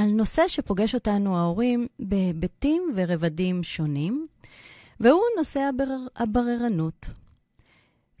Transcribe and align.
על 0.00 0.08
נושא 0.08 0.48
שפוגש 0.48 0.94
אותנו 0.94 1.38
ההורים 1.38 1.86
בהיבטים 1.98 2.92
ורבדים 2.96 3.62
שונים, 3.62 4.26
והוא 5.00 5.22
נושא 5.38 5.60
הבר... 5.60 5.96
הבררנות. 6.16 7.10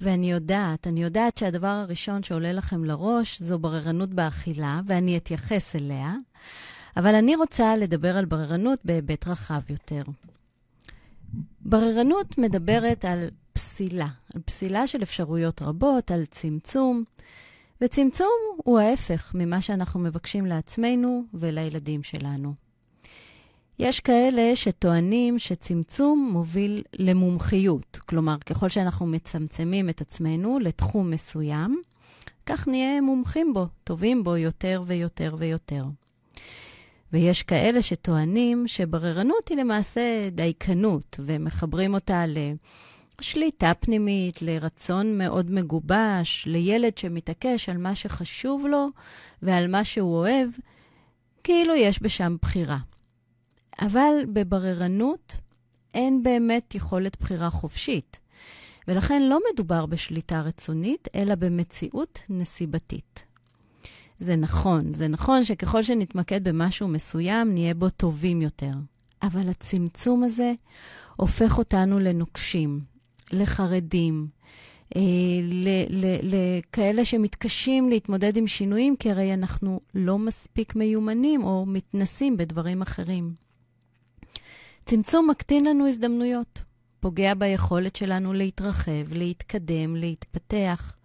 ואני 0.00 0.30
יודעת, 0.30 0.86
אני 0.86 1.02
יודעת 1.02 1.36
שהדבר 1.36 1.66
הראשון 1.66 2.22
שעולה 2.22 2.52
לכם 2.52 2.84
לראש 2.84 3.42
זו 3.42 3.58
בררנות 3.58 4.10
באכילה, 4.10 4.80
ואני 4.86 5.16
אתייחס 5.16 5.76
אליה, 5.76 6.14
אבל 6.96 7.14
אני 7.14 7.36
רוצה 7.36 7.76
לדבר 7.76 8.16
על 8.16 8.24
בררנות 8.24 8.78
בהיבט 8.84 9.28
רחב 9.28 9.60
יותר. 9.70 10.02
בררנות 11.60 12.38
מדברת 12.38 13.04
על 13.04 13.28
פסילה, 13.52 14.08
על 14.34 14.40
פסילה 14.44 14.86
של 14.86 15.02
אפשרויות 15.02 15.62
רבות, 15.62 16.10
על 16.10 16.24
צמצום, 16.26 17.04
וצמצום 17.80 18.38
הוא 18.56 18.78
ההפך 18.78 19.32
ממה 19.34 19.60
שאנחנו 19.60 20.00
מבקשים 20.00 20.46
לעצמנו 20.46 21.24
ולילדים 21.34 22.02
שלנו. 22.02 22.54
יש 23.78 24.00
כאלה 24.00 24.56
שטוענים 24.56 25.38
שצמצום 25.38 26.30
מוביל 26.32 26.82
למומחיות. 26.98 27.98
כלומר, 28.06 28.36
ככל 28.38 28.68
שאנחנו 28.68 29.06
מצמצמים 29.06 29.88
את 29.88 30.00
עצמנו 30.00 30.58
לתחום 30.58 31.10
מסוים, 31.10 31.82
כך 32.46 32.68
נהיה 32.68 33.00
מומחים 33.00 33.52
בו, 33.52 33.66
טובים 33.84 34.24
בו 34.24 34.36
יותר 34.36 34.82
ויותר 34.86 35.34
ויותר. 35.38 35.84
ויש 37.12 37.42
כאלה 37.42 37.82
שטוענים 37.82 38.68
שבררנות 38.68 39.48
היא 39.48 39.58
למעשה 39.58 40.30
דייקנות, 40.30 41.20
ומחברים 41.24 41.94
אותה 41.94 42.24
לשליטה 43.20 43.72
פנימית, 43.80 44.42
לרצון 44.42 45.18
מאוד 45.18 45.50
מגובש, 45.50 46.44
לילד 46.46 46.98
שמתעקש 46.98 47.68
על 47.68 47.76
מה 47.76 47.94
שחשוב 47.94 48.66
לו 48.66 48.86
ועל 49.42 49.66
מה 49.66 49.84
שהוא 49.84 50.14
אוהב, 50.16 50.48
כאילו 51.44 51.74
יש 51.74 52.02
בשם 52.02 52.36
בחירה. 52.42 52.78
אבל 53.80 54.14
בבררנות 54.32 55.36
אין 55.94 56.22
באמת 56.22 56.74
יכולת 56.74 57.20
בחירה 57.20 57.50
חופשית, 57.50 58.20
ולכן 58.88 59.22
לא 59.22 59.38
מדובר 59.52 59.86
בשליטה 59.86 60.40
רצונית, 60.40 61.08
אלא 61.14 61.34
במציאות 61.34 62.18
נסיבתית. 62.28 63.24
זה 64.18 64.36
נכון, 64.36 64.92
זה 64.92 65.08
נכון 65.08 65.44
שככל 65.44 65.82
שנתמקד 65.82 66.48
במשהו 66.48 66.88
מסוים, 66.88 67.54
נהיה 67.54 67.74
בו 67.74 67.90
טובים 67.90 68.42
יותר. 68.42 68.72
אבל 69.22 69.48
הצמצום 69.48 70.22
הזה 70.24 70.52
הופך 71.16 71.58
אותנו 71.58 71.98
לנוקשים, 71.98 72.80
לחרדים, 73.32 74.26
אה, 74.96 75.00
לכאלה 76.22 77.04
שמתקשים 77.04 77.88
להתמודד 77.88 78.36
עם 78.36 78.46
שינויים, 78.46 78.96
כי 78.96 79.10
הרי 79.10 79.34
אנחנו 79.34 79.80
לא 79.94 80.18
מספיק 80.18 80.76
מיומנים 80.76 81.44
או 81.44 81.66
מתנסים 81.66 82.36
בדברים 82.36 82.82
אחרים. 82.82 83.34
צמצום 84.84 85.30
מקטין 85.30 85.64
לנו 85.66 85.88
הזדמנויות, 85.88 86.62
פוגע 87.00 87.34
ביכולת 87.34 87.96
שלנו 87.96 88.32
להתרחב, 88.32 89.12
להתקדם, 89.12 89.96
להתפתח. 89.96 90.96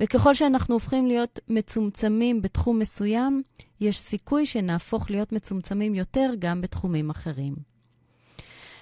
וככל 0.00 0.34
שאנחנו 0.34 0.74
הופכים 0.74 1.06
להיות 1.06 1.40
מצומצמים 1.48 2.42
בתחום 2.42 2.78
מסוים, 2.78 3.42
יש 3.80 3.98
סיכוי 3.98 4.46
שנהפוך 4.46 5.10
להיות 5.10 5.32
מצומצמים 5.32 5.94
יותר 5.94 6.30
גם 6.38 6.60
בתחומים 6.60 7.10
אחרים. 7.10 7.69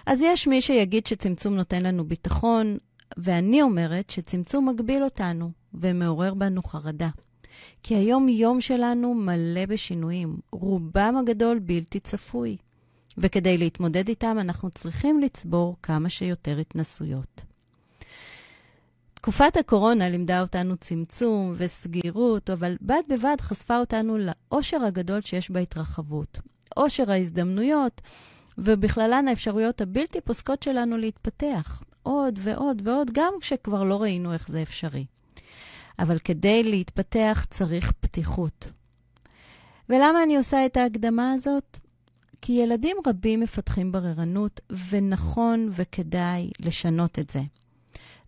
אז 0.08 0.22
יש 0.22 0.46
מי 0.46 0.60
שיגיד 0.60 1.06
שצמצום 1.06 1.54
נותן 1.54 1.82
לנו 1.82 2.04
ביטחון, 2.04 2.76
ואני 3.16 3.62
אומרת 3.62 4.10
שצמצום 4.10 4.68
מגביל 4.68 5.02
אותנו 5.04 5.50
ומעורר 5.74 6.34
בנו 6.34 6.62
חרדה. 6.62 7.08
כי 7.82 7.94
היום-יום 7.94 8.60
שלנו 8.60 9.14
מלא 9.14 9.66
בשינויים, 9.66 10.36
רובם 10.52 11.16
הגדול 11.20 11.58
בלתי 11.58 12.00
צפוי. 12.00 12.56
וכדי 13.18 13.58
להתמודד 13.58 14.08
איתם 14.08 14.36
אנחנו 14.40 14.70
צריכים 14.70 15.20
לצבור 15.20 15.76
כמה 15.82 16.08
שיותר 16.08 16.58
התנסויות. 16.58 17.42
תקופת 19.14 19.56
הקורונה 19.56 20.08
לימדה 20.08 20.40
אותנו 20.40 20.76
צמצום 20.76 21.54
וסגירות, 21.56 22.50
אבל 22.50 22.76
בד 22.80 23.02
בבד 23.08 23.36
חשפה 23.40 23.78
אותנו 23.78 24.18
לאושר 24.18 24.82
הגדול 24.84 25.20
שיש 25.20 25.50
בהתרחבות. 25.50 26.38
אושר 26.76 27.10
ההזדמנויות, 27.10 28.00
ובכללן 28.58 29.28
האפשרויות 29.28 29.80
הבלתי 29.80 30.20
פוסקות 30.20 30.62
שלנו 30.62 30.96
להתפתח. 30.96 31.82
עוד 32.02 32.38
ועוד 32.42 32.82
ועוד, 32.84 33.10
גם 33.14 33.32
כשכבר 33.40 33.84
לא 33.84 34.02
ראינו 34.02 34.32
איך 34.32 34.48
זה 34.48 34.62
אפשרי. 34.62 35.06
אבל 35.98 36.18
כדי 36.18 36.62
להתפתח 36.62 37.46
צריך 37.50 37.92
פתיחות. 38.00 38.70
ולמה 39.88 40.22
אני 40.22 40.36
עושה 40.36 40.66
את 40.66 40.76
ההקדמה 40.76 41.32
הזאת? 41.32 41.78
כי 42.42 42.52
ילדים 42.52 42.96
רבים 43.06 43.40
מפתחים 43.40 43.92
בררנות, 43.92 44.60
ונכון 44.90 45.68
וכדאי 45.72 46.48
לשנות 46.60 47.18
את 47.18 47.30
זה. 47.30 47.40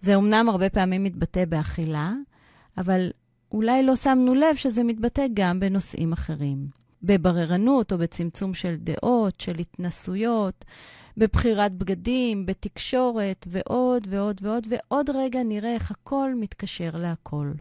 זה 0.01 0.15
אומנם 0.15 0.49
הרבה 0.49 0.71
פעמים 0.71 1.05
מתבטא 1.05 1.45
באכילה, 1.45 2.13
אבל 2.79 3.11
אולי 3.53 3.83
לא 3.83 3.97
שמנו 3.97 4.35
לב 4.35 4.57
שזה 4.57 4.85
מתבטא 4.85 5.27
גם 5.35 5.61
בנושאים 5.61 6.13
אחרים. 6.13 6.80
בבררנות 7.03 7.93
או 7.93 7.99
בצמצום 7.99 8.55
של 8.55 8.77
דעות, 8.77 9.41
של 9.41 9.59
התנסויות, 9.59 10.65
בבחירת 11.17 11.73
בגדים, 11.73 12.47
בתקשורת, 12.47 13.47
ועוד 13.51 14.09
ועוד 14.11 14.41
ועוד, 14.43 14.67
ועוד 14.71 15.11
רגע 15.11 15.43
נראה 15.43 15.75
איך 15.75 15.91
הכל 15.91 16.35
מתקשר 16.41 16.91
להכל. 16.95 17.53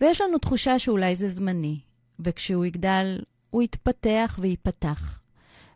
ויש 0.00 0.20
לנו 0.20 0.38
תחושה 0.38 0.78
שאולי 0.78 1.16
זה 1.16 1.28
זמני, 1.28 1.80
וכשהוא 2.20 2.64
יגדל 2.64 3.18
הוא 3.50 3.62
יתפתח 3.62 4.38
וייפתח. 4.42 5.20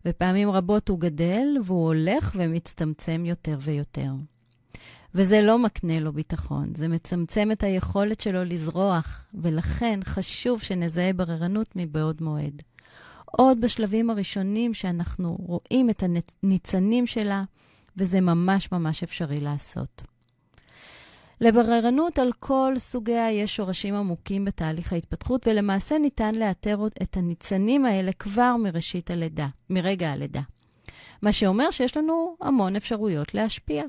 ופעמים 0.06 0.50
רבות 0.50 0.88
הוא 0.88 0.99
גדל 0.99 1.47
והוא 1.65 1.87
הולך 1.87 2.32
ומצטמצם 2.37 3.22
יותר 3.26 3.59
ויותר. 3.61 4.11
וזה 5.15 5.43
לא 5.43 5.59
מקנה 5.59 6.01
לו 6.01 6.13
ביטחון, 6.13 6.75
זה 6.75 6.89
מצמצם 6.89 7.53
את 7.53 7.63
היכולת 7.63 8.21
שלו 8.21 8.45
לזרוח, 8.45 9.27
ולכן 9.35 10.01
חשוב 10.05 10.63
שנזהה 10.63 11.13
בררנות 11.13 11.69
מבעוד 11.77 12.23
מועד. 12.23 12.63
עוד 13.25 13.61
בשלבים 13.61 14.11
הראשונים 14.11 14.75
שאנחנו 14.75 15.37
רואים 15.41 15.91
את 15.91 16.03
הניצנים 16.43 17.07
שלה, 17.07 17.43
וזה 17.97 18.21
ממש 18.21 18.73
ממש 18.73 19.03
אפשרי 19.03 19.41
לעשות. 19.41 20.03
לבררנות 21.41 22.19
על 22.19 22.33
כל 22.33 22.75
סוגיה 22.79 23.33
יש 23.33 23.57
שורשים 23.57 23.95
עמוקים 23.95 24.45
בתהליך 24.45 24.93
ההתפתחות, 24.93 25.47
ולמעשה 25.47 25.99
ניתן 25.99 26.35
לאתר 26.35 26.79
את 27.03 27.17
הניצנים 27.17 27.85
האלה 27.85 28.13
כבר 28.13 28.57
מראשית 28.57 29.11
הלידה, 29.11 29.49
מרגע 29.71 30.13
הלידה. 30.13 30.41
מה 31.23 31.33
שאומר 31.33 31.71
שיש 31.71 31.97
לנו 31.97 32.37
המון 32.41 32.77
אפשרויות 32.77 33.35
להשפיע. 33.35 33.85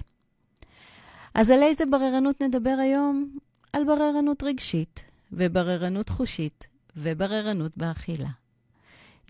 אז 1.36 1.50
על 1.50 1.64
איזה 1.64 1.86
בררנות 1.86 2.42
נדבר 2.42 2.76
היום? 2.82 3.38
על 3.74 3.84
בררנות 3.84 4.44
רגשית, 4.44 5.06
ובררנות 5.32 6.10
חושית, 6.10 6.68
ובררנות 6.98 7.78
באכילה. 7.78 8.30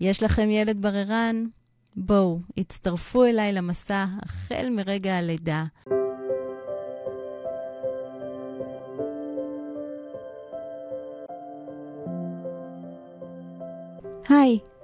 יש 0.00 0.22
לכם 0.22 0.50
ילד 0.50 0.82
בררן? 0.82 1.46
בואו, 1.96 2.40
הצטרפו 2.56 3.24
אליי 3.24 3.52
למסע 3.52 4.04
החל 4.22 4.68
מרגע 4.70 5.16
הלידה. 5.16 5.64
היי, 14.28 14.58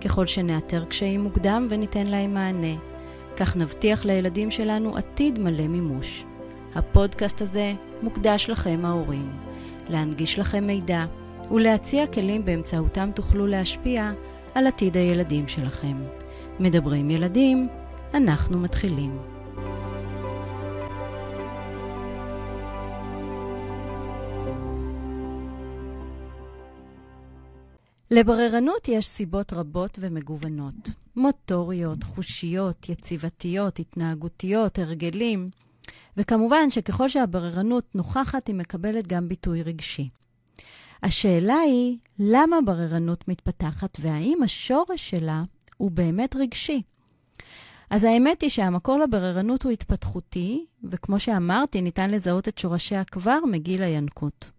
ככל 0.00 0.26
שנאתר 0.26 0.84
קשיים 0.84 1.20
מוקדם 1.20 1.66
וניתן 1.70 2.06
להם 2.06 2.34
מענה, 2.34 2.74
כך 3.36 3.56
נבטיח 3.56 4.04
לילדים 4.04 4.50
שלנו 4.50 4.96
עתיד 4.96 5.38
מלא 5.38 5.68
מימוש. 5.68 6.24
הפודקאסט 6.74 7.42
הזה 7.42 7.74
מוקדש 8.02 8.50
לכם 8.50 8.80
ההורים, 8.84 9.30
להנגיש 9.88 10.38
לכם 10.38 10.66
מידע 10.66 11.04
ולהציע 11.50 12.06
כלים 12.06 12.44
באמצעותם 12.44 13.10
תוכלו 13.14 13.46
להשפיע 13.46 14.12
על 14.54 14.66
עתיד 14.66 14.96
הילדים 14.96 15.48
שלכם. 15.48 15.96
מדברים 16.60 17.10
ילדים, 17.10 17.68
אנחנו 18.14 18.58
מתחילים. 18.58 19.39
לבררנות 28.12 28.88
יש 28.88 29.06
סיבות 29.06 29.52
רבות 29.52 29.98
ומגוונות. 30.00 30.90
מוטוריות, 31.16 32.02
חושיות, 32.02 32.88
יציבתיות, 32.88 33.78
התנהגותיות, 33.78 34.78
הרגלים, 34.78 35.50
וכמובן 36.16 36.70
שככל 36.70 37.08
שהבררנות 37.08 37.94
נוכחת, 37.94 38.46
היא 38.46 38.54
מקבלת 38.54 39.06
גם 39.06 39.28
ביטוי 39.28 39.62
רגשי. 39.62 40.08
השאלה 41.02 41.54
היא, 41.54 41.96
למה 42.18 42.56
בררנות 42.66 43.28
מתפתחת 43.28 43.98
והאם 44.00 44.42
השורש 44.42 45.10
שלה 45.10 45.42
הוא 45.76 45.90
באמת 45.90 46.36
רגשי? 46.36 46.82
אז 47.90 48.04
האמת 48.04 48.42
היא 48.42 48.50
שהמקור 48.50 48.98
לבררנות 48.98 49.62
הוא 49.62 49.72
התפתחותי, 49.72 50.66
וכמו 50.84 51.20
שאמרתי, 51.20 51.82
ניתן 51.82 52.10
לזהות 52.10 52.48
את 52.48 52.58
שורשיה 52.58 53.04
כבר 53.04 53.38
מגיל 53.50 53.82
הינקות. 53.82 54.50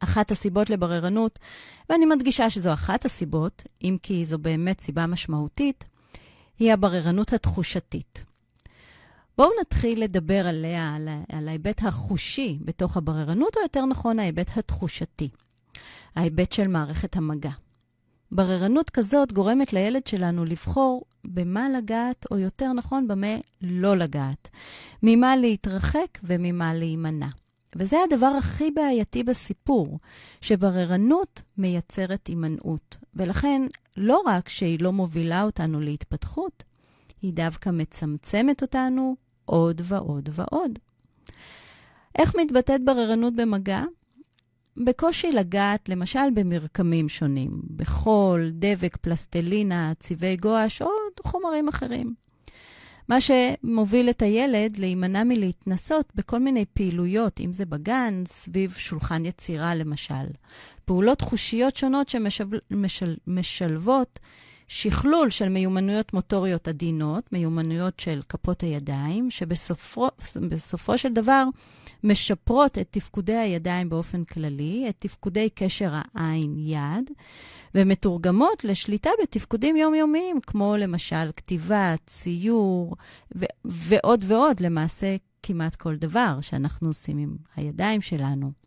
אחת 0.00 0.30
הסיבות 0.30 0.70
לבררנות, 0.70 1.38
ואני 1.90 2.06
מדגישה 2.06 2.50
שזו 2.50 2.72
אחת 2.72 3.04
הסיבות, 3.04 3.62
אם 3.82 3.96
כי 4.02 4.24
זו 4.24 4.38
באמת 4.38 4.80
סיבה 4.80 5.06
משמעותית, 5.06 5.84
היא 6.58 6.72
הבררנות 6.72 7.32
התחושתית. 7.32 8.24
בואו 9.38 9.50
נתחיל 9.60 10.02
לדבר 10.02 10.46
עליה, 10.46 10.94
על, 10.94 11.08
על 11.32 11.48
ההיבט 11.48 11.82
החושי 11.84 12.58
בתוך 12.60 12.96
הבררנות, 12.96 13.56
או 13.56 13.62
יותר 13.62 13.84
נכון, 13.84 14.18
ההיבט 14.18 14.56
התחושתי, 14.56 15.28
ההיבט 16.16 16.52
של 16.52 16.68
מערכת 16.68 17.16
המגע. 17.16 17.50
בררנות 18.32 18.90
כזאת 18.90 19.32
גורמת 19.32 19.72
לילד 19.72 20.06
שלנו 20.06 20.44
לבחור 20.44 21.04
במה 21.24 21.68
לגעת, 21.68 22.26
או 22.30 22.38
יותר 22.38 22.72
נכון, 22.72 23.08
במה 23.08 23.36
לא 23.62 23.96
לגעת. 23.96 24.48
ממה 25.02 25.36
להתרחק 25.36 26.18
וממה 26.22 26.74
להימנע. 26.74 27.28
וזה 27.76 27.96
הדבר 28.04 28.26
הכי 28.26 28.70
בעייתי 28.70 29.22
בסיפור, 29.22 29.98
שבררנות 30.40 31.42
מייצרת 31.58 32.26
הימנעות. 32.26 32.98
ולכן, 33.14 33.62
לא 33.96 34.22
רק 34.26 34.48
שהיא 34.48 34.82
לא 34.82 34.92
מובילה 34.92 35.42
אותנו 35.42 35.80
להתפתחות, 35.80 36.64
היא 37.22 37.32
דווקא 37.32 37.70
מצמצמת 37.70 38.62
אותנו 38.62 39.16
עוד 39.44 39.82
ועוד 39.84 40.28
ועוד. 40.32 40.78
איך 42.18 42.36
מתבטאת 42.36 42.84
בררנות 42.84 43.36
במגע? 43.36 43.82
בקושי 44.76 45.32
לגעת, 45.32 45.88
למשל, 45.88 46.30
במרקמים 46.34 47.08
שונים, 47.08 47.62
בחול, 47.76 48.50
דבק, 48.52 48.96
פלסטלינה, 48.96 49.92
צבעי 49.98 50.36
גואש 50.36 50.82
או 50.82 50.88
חומרים 51.22 51.68
אחרים. 51.68 52.14
מה 53.08 53.18
שמוביל 53.20 54.10
את 54.10 54.22
הילד 54.22 54.76
להימנע 54.76 55.24
מלהתנסות 55.24 56.12
בכל 56.14 56.38
מיני 56.38 56.64
פעילויות, 56.74 57.40
אם 57.40 57.52
זה 57.52 57.66
בגן, 57.66 58.22
סביב 58.26 58.74
שולחן 58.78 59.24
יצירה 59.24 59.74
למשל. 59.74 60.26
פעולות 60.84 61.20
חושיות 61.20 61.76
שונות 61.76 62.08
שמשלבות 62.08 64.18
שכלול 64.72 65.30
של 65.30 65.48
מיומנויות 65.48 66.14
מוטוריות 66.14 66.68
עדינות, 66.68 67.32
מיומנויות 67.32 68.00
של 68.00 68.20
כפות 68.28 68.60
הידיים, 68.60 69.30
שבסופו 69.30 70.98
של 70.98 71.12
דבר 71.12 71.44
משפרות 72.04 72.78
את 72.78 72.86
תפקודי 72.90 73.36
הידיים 73.36 73.88
באופן 73.88 74.24
כללי, 74.24 74.86
את 74.88 74.94
תפקודי 74.98 75.48
קשר 75.54 75.92
העין-יד, 76.14 77.10
ומתורגמות 77.74 78.64
לשליטה 78.64 79.10
בתפקודים 79.22 79.76
יומיומיים, 79.76 80.40
כמו 80.40 80.76
למשל 80.78 81.30
כתיבה, 81.36 81.94
ציור, 82.06 82.96
ו- 83.36 83.44
ועוד 83.64 84.24
ועוד, 84.26 84.60
למעשה 84.60 85.16
כמעט 85.42 85.76
כל 85.76 85.96
דבר 85.96 86.38
שאנחנו 86.40 86.88
עושים 86.88 87.18
עם 87.18 87.36
הידיים 87.56 88.00
שלנו. 88.00 88.59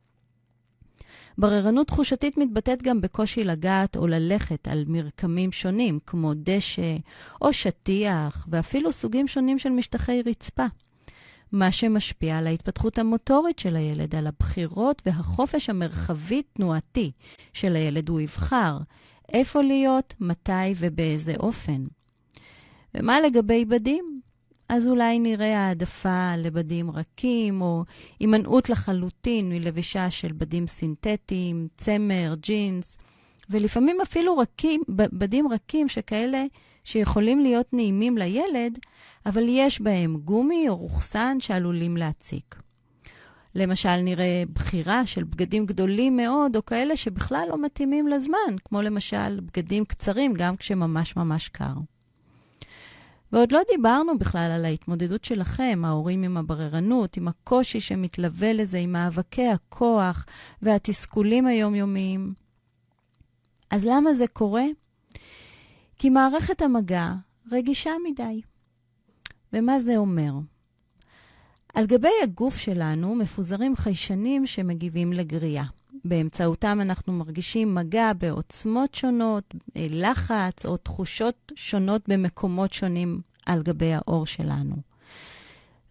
בררנות 1.38 1.88
תחושתית 1.88 2.38
מתבטאת 2.38 2.84
גם 2.84 3.02
בקושי 3.02 3.44
לגעת 3.44 3.98
או 3.98 4.08
ללכת 4.08 4.68
על 4.68 4.84
מרקמים 4.88 5.52
שונים, 5.52 6.00
כמו 6.06 6.32
דשא 6.36 6.98
או 7.42 7.54
שטיח, 7.54 8.48
ואפילו 8.50 8.92
סוגים 8.92 9.28
שונים 9.28 9.60
של 9.60 9.70
משטחי 9.70 10.22
רצפה. 10.26 10.66
מה 11.52 11.72
שמשפיע 11.72 12.38
על 12.38 12.48
ההתפתחות 12.48 13.00
המוטורית 13.00 13.60
של 13.60 13.76
הילד, 13.76 14.16
על 14.16 14.28
הבחירות 14.28 15.02
והחופש 15.06 15.70
המרחבי-תנועתי 15.70 17.12
של 17.54 17.76
הילד. 17.76 18.10
הוא 18.10 18.22
יבחר 18.22 18.78
איפה 19.34 19.62
להיות, 19.62 20.14
מתי 20.20 20.74
ובאיזה 20.78 21.34
אופן. 21.40 21.84
ומה 22.96 23.22
לגבי 23.22 23.66
בדים? 23.66 24.13
אז 24.70 24.88
אולי 24.88 25.20
נראה 25.20 25.68
העדפה 25.68 26.36
לבדים 26.38 26.92
רכים, 26.92 27.62
או 27.62 27.84
הימנעות 28.20 28.70
לחלוטין 28.70 29.50
מלבישה 29.50 30.10
של 30.10 30.34
בדים 30.34 30.68
סינתטיים, 30.68 31.68
צמר, 31.78 32.36
ג'ינס, 32.40 32.98
ולפעמים 33.50 34.02
אפילו 34.02 34.38
רכים, 34.38 34.82
בדים 34.90 35.48
רכים 35.48 35.88
שכאלה 35.88 36.44
שיכולים 36.84 37.40
להיות 37.40 37.74
נעימים 37.74 38.18
לילד, 38.18 38.80
אבל 39.26 39.44
יש 39.48 39.82
בהם 39.82 40.18
גומי 40.18 40.70
או 40.70 40.76
רוכסן 40.76 41.38
שעלולים 41.40 41.98
להציק. 41.98 42.56
למשל, 43.56 43.96
נראה 44.02 44.44
בחירה 44.54 45.06
של 45.06 45.24
בגדים 45.24 45.66
גדולים 45.66 46.18
מאוד, 46.18 46.56
או 46.56 46.66
כאלה 46.66 46.96
שבכלל 46.96 47.46
לא 47.50 47.62
מתאימים 47.62 48.08
לזמן, 48.08 48.56
כמו 48.66 48.82
למשל 48.82 49.40
בגדים 49.40 49.86
קצרים, 49.86 50.34
גם 50.34 50.56
כשממש 50.56 51.16
ממש 51.16 51.50
קר. 51.50 51.74
ועוד 53.34 53.52
לא 53.52 53.62
דיברנו 53.72 54.18
בכלל 54.18 54.52
על 54.56 54.66
ההתמודדות 54.66 55.26
שלכם, 55.26 55.82
ההורים 55.86 56.24
עם 56.24 56.38
הבררנות, 56.38 57.18
עם 57.18 57.28
הקושי 57.28 57.80
שמתלווה 57.80 58.54
לזה, 58.54 58.78
עם 58.78 58.92
מאבקי 58.92 59.48
הכוח 59.48 60.26
והתסכולים 60.62 61.48
היומיומיים. 61.48 62.34
אז 63.72 63.86
למה 63.86 64.14
זה 64.14 64.28
קורה? 64.28 64.64
כי 66.00 66.10
מערכת 66.10 66.62
המגע 66.62 67.14
רגישה 67.52 67.92
מדי. 68.10 68.42
ומה 69.54 69.80
זה 69.80 69.98
אומר? 69.98 70.34
על 71.74 71.86
גבי 71.86 72.22
הגוף 72.24 72.58
שלנו 72.58 73.16
מפוזרים 73.16 73.76
חיישנים 73.76 74.48
שמגיבים 74.48 75.14
לגריעה. 75.14 75.66
באמצעותם 76.06 76.80
אנחנו 76.82 77.14
מרגישים 77.14 77.76
מגע 77.76 78.14
בעוצמות 78.14 78.96
שונות, 78.96 79.54
לחץ 79.76 80.66
או 80.66 80.78
תחושות 80.78 81.52
שונות 81.56 82.10
במקומות 82.10 82.74
שונים 82.74 83.22
על 83.46 83.62
גבי 83.64 83.94
האור 83.94 84.26
שלנו. 84.26 84.76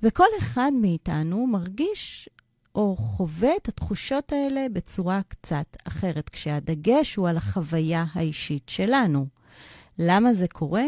וכל 0.03 0.27
אחד 0.39 0.73
מאיתנו 0.81 1.47
מרגיש 1.47 2.29
או 2.75 2.97
חווה 2.97 3.57
את 3.57 3.69
התחושות 3.69 4.33
האלה 4.33 4.67
בצורה 4.73 5.21
קצת 5.29 5.77
אחרת, 5.89 6.29
כשהדגש 6.29 7.15
הוא 7.15 7.29
על 7.29 7.37
החוויה 7.37 8.05
האישית 8.13 8.69
שלנו. 8.69 9.27
למה 9.99 10.35
זה 10.35 10.49
קורה? 10.49 10.85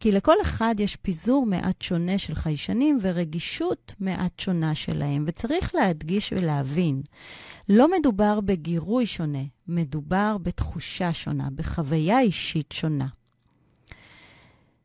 כי 0.00 0.12
לכל 0.12 0.36
אחד 0.42 0.74
יש 0.78 0.96
פיזור 0.96 1.46
מעט 1.46 1.82
שונה 1.82 2.18
של 2.18 2.34
חיישנים 2.34 2.98
ורגישות 3.00 3.94
מעט 4.00 4.40
שונה 4.40 4.74
שלהם, 4.74 5.24
וצריך 5.26 5.74
להדגיש 5.74 6.32
ולהבין, 6.32 7.02
לא 7.68 7.90
מדובר 7.98 8.40
בגירוי 8.40 9.06
שונה, 9.06 9.42
מדובר 9.68 10.36
בתחושה 10.42 11.12
שונה, 11.12 11.48
בחוויה 11.54 12.20
אישית 12.20 12.72
שונה. 12.72 13.06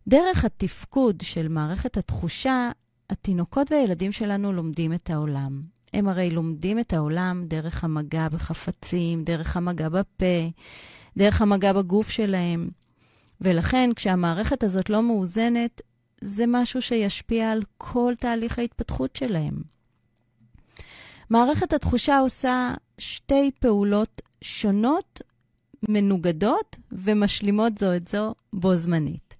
דרך 0.07 0.45
התפקוד 0.45 1.21
של 1.23 1.47
מערכת 1.47 1.97
התחושה, 1.97 2.71
התינוקות 3.09 3.71
והילדים 3.71 4.11
שלנו 4.11 4.53
לומדים 4.53 4.93
את 4.93 5.09
העולם. 5.09 5.61
הם 5.93 6.07
הרי 6.07 6.29
לומדים 6.29 6.79
את 6.79 6.93
העולם 6.93 7.43
דרך 7.47 7.83
המגע 7.83 8.29
בחפצים, 8.29 9.23
דרך 9.23 9.57
המגע 9.57 9.89
בפה, 9.89 10.49
דרך 11.17 11.41
המגע 11.41 11.73
בגוף 11.73 12.09
שלהם. 12.09 12.69
ולכן, 13.41 13.89
כשהמערכת 13.95 14.63
הזאת 14.63 14.89
לא 14.89 15.03
מאוזנת, 15.03 15.81
זה 16.21 16.45
משהו 16.48 16.81
שישפיע 16.81 17.51
על 17.51 17.62
כל 17.77 18.13
תהליך 18.19 18.60
ההתפתחות 18.60 19.15
שלהם. 19.15 19.53
מערכת 21.29 21.74
התחושה 21.74 22.19
עושה 22.19 22.74
שתי 22.98 23.51
פעולות 23.60 24.21
שונות, 24.41 25.21
מנוגדות 25.89 26.77
ומשלימות 26.91 27.77
זו 27.77 27.95
את 27.95 28.07
זו 28.07 28.36
בו 28.53 28.75
זמנית. 28.75 29.38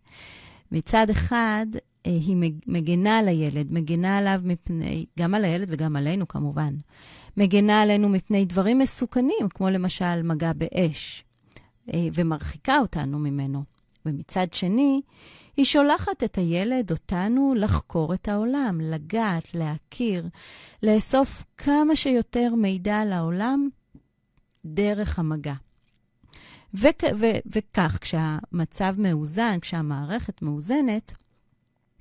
מצד 0.72 1.10
אחד, 1.10 1.66
אה, 2.06 2.12
היא 2.12 2.52
מגנה 2.68 3.18
על 3.18 3.28
הילד, 3.28 3.72
מגנה 3.72 4.18
עליו 4.18 4.42
מפני, 4.44 5.06
גם 5.20 5.34
על 5.34 5.46
הילד 5.46 5.68
וגם 5.72 5.96
עלינו 5.96 6.28
כמובן, 6.28 6.74
מגנה 7.38 7.82
עלינו 7.82 8.10
מפני 8.10 8.46
דברים 8.46 8.80
מסוכנים, 8.80 9.50
כמו 9.50 9.70
למשל 9.70 10.24
מגע 10.24 10.54
באש, 10.54 11.24
אה, 11.94 12.08
ומרחיקה 12.14 12.78
אותנו 12.78 13.20
ממנו. 13.20 13.71
ומצד 14.06 14.48
שני, 14.54 15.02
היא 15.58 15.66
שולחת 15.66 16.24
את 16.24 16.38
הילד, 16.38 16.92
אותנו, 16.92 17.54
לחקור 17.58 18.14
את 18.14 18.28
העולם, 18.28 18.82
לגעת, 18.82 19.56
להכיר, 19.56 20.28
לאסוף 20.84 21.44
כמה 21.58 21.96
שיותר 21.96 22.56
מידע 22.56 23.00
על 23.00 23.14
העולם 23.14 23.70
דרך 24.66 25.20
המגע. 25.20 25.54
וכ- 26.74 27.14
ו- 27.20 27.40
וכך, 27.56 27.98
כשהמצב 28.02 28.96
מאוזן, 28.98 29.60
כשהמערכת 29.60 30.42
מאוזנת, 30.42 31.14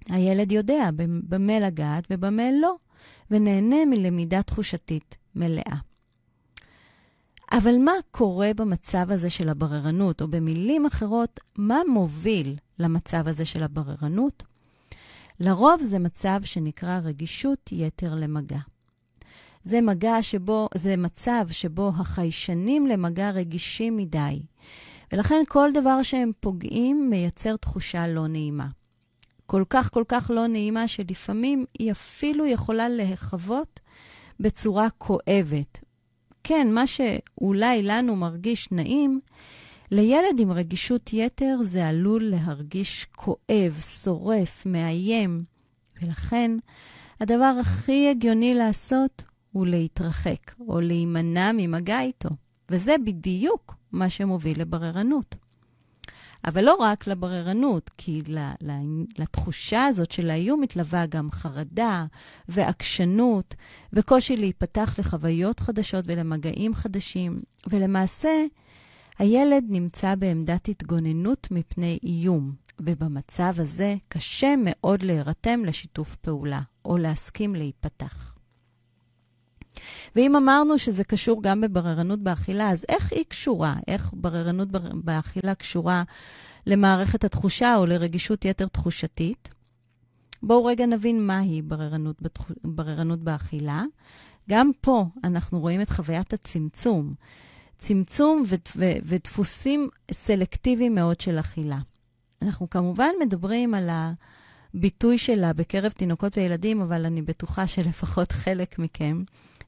הילד 0.09 0.53
יודע 0.53 0.91
במה 1.29 1.59
לגעת 1.59 2.05
ובמה 2.11 2.51
לא, 2.61 2.77
ונהנה 3.31 3.85
מלמידה 3.85 4.43
תחושתית 4.43 5.17
מלאה. 5.35 5.90
אבל 7.53 7.79
מה 7.79 7.93
קורה 8.11 8.51
במצב 8.57 9.11
הזה 9.11 9.31
של 9.31 9.49
הבררנות, 9.49 10.23
או 10.23 10.29
במילים 10.29 10.87
אחרות, 10.87 11.41
מה 11.57 11.81
מוביל 11.89 12.57
למצב 12.79 13.29
הזה 13.29 13.45
של 13.45 13.63
הבררנות? 13.63 14.43
לרוב 15.41 15.83
זה 15.83 15.99
מצב 15.99 16.41
שנקרא 16.45 17.01
רגישות 17.05 17.71
יתר 17.73 18.15
למגע. 18.15 18.59
זה 19.65 19.81
מגע 19.81 20.23
שבו, 20.23 20.69
זה 20.75 20.97
מצב 20.97 21.47
שבו 21.51 21.89
החיישנים 21.89 22.87
למגע 22.87 23.31
רגישים 23.31 23.97
מדי, 23.97 24.43
ולכן 25.13 25.43
כל 25.49 25.71
דבר 25.75 26.03
שהם 26.03 26.31
פוגעים 26.41 27.11
מייצר 27.11 27.57
תחושה 27.57 28.09
לא 28.09 28.27
נעימה. 28.27 28.67
כל 29.47 29.65
כך 29.71 29.93
כל 29.93 30.05
כך 30.09 30.31
לא 30.35 30.47
נעימה, 30.47 30.89
שלפעמים 30.89 31.65
היא 31.79 31.93
אפילו 31.93 32.47
יכולה 32.47 32.89
להיחוות 32.89 33.81
בצורה 34.41 34.91
כואבת. 34.99 35.90
כן, 36.45 36.69
מה 36.73 36.87
שאולי 36.87 37.83
לנו 37.83 38.17
מרגיש 38.17 38.69
נעים, 38.71 39.21
לילד 39.91 40.41
עם 40.41 40.53
רגישות 40.53 41.13
יתר 41.13 41.57
זה 41.63 41.89
עלול 41.89 42.23
להרגיש 42.25 43.07
כואב, 43.17 43.81
שורף, 44.03 44.67
מאיים, 44.67 45.43
ולכן 46.03 46.51
הדבר 47.21 47.55
הכי 47.61 48.09
הגיוני 48.11 48.55
לעשות 48.55 49.25
הוא 49.53 49.67
להתרחק 49.67 50.55
או 50.69 50.81
להימנע 50.81 51.51
ממגע 51.55 52.01
איתו, 52.01 52.29
וזה 52.71 52.95
בדיוק 53.05 53.75
מה 53.93 54.11
שמוביל 54.11 54.61
לבררנות. 54.61 55.37
אבל 56.45 56.65
לא 56.65 56.75
רק 56.75 57.07
לבררנות, 57.07 57.91
כי 57.99 58.23
לתחושה 59.19 59.85
הזאת 59.85 60.11
של 60.13 60.31
האיום 60.31 60.61
מתלווה 60.61 61.07
גם 61.07 61.31
חרדה 61.31 62.07
ועקשנות 62.49 63.55
וקושי 63.93 64.37
להיפתח 64.37 64.95
לחוויות 64.99 65.61
חדשות 65.61 66.05
ולמגעים 66.09 66.75
חדשים, 66.75 67.41
ולמעשה, 67.71 68.45
הילד 69.19 69.65
נמצא 69.69 70.15
בעמדת 70.15 70.69
התגוננות 70.69 71.49
מפני 71.51 71.99
איום, 72.03 72.53
ובמצב 72.81 73.53
הזה 73.57 73.95
קשה 74.09 74.55
מאוד 74.59 75.03
להירתם 75.03 75.65
לשיתוף 75.65 76.17
פעולה 76.17 76.61
או 76.85 76.99
להסכים 76.99 77.55
להיפתח. 77.55 78.40
ואם 80.17 80.37
אמרנו 80.37 80.79
שזה 80.79 81.05
קשור 81.05 81.43
גם 81.43 81.61
בבררנות 81.61 82.21
באכילה, 82.21 82.71
אז 82.71 82.85
איך 82.89 83.13
היא 83.13 83.25
קשורה? 83.29 83.75
איך 83.89 84.11
בררנות 84.13 84.69
באכילה 85.05 85.55
קשורה 85.55 86.03
למערכת 86.67 87.25
התחושה 87.25 87.77
או 87.77 87.87
לרגישות 87.87 88.45
יתר 88.45 88.67
תחושתית? 88.67 89.55
בואו 90.43 90.65
רגע 90.65 90.87
נבין 90.87 91.27
מהי 91.27 91.63
בררנות, 91.63 92.23
בתח... 92.23 92.51
בררנות 92.65 93.19
באכילה. 93.21 93.83
גם 94.51 94.71
פה 94.81 95.07
אנחנו 95.25 95.61
רואים 95.61 95.81
את 95.81 95.91
חוויית 95.91 96.33
הצמצום. 96.33 97.15
צמצום 97.79 98.43
ו- 98.47 98.55
ו- 98.77 98.99
ודפוסים 99.05 99.89
סלקטיביים 100.13 100.95
מאוד 100.95 101.21
של 101.21 101.41
אכילה. 101.41 101.79
אנחנו 102.43 102.71
כמובן 102.71 103.11
מדברים 103.21 103.75
על 103.75 103.91
הביטוי 104.75 105.19
שלה 105.19 105.53
בקרב 105.53 105.93
תינוקות 105.93 106.39
וילדים, 106.39 106.81
אבל 106.81 107.07
אני 107.07 107.23
בטוחה 107.23 107.67
שלפחות 107.67 108.33
חלק 108.33 108.79
מכם 108.79 109.23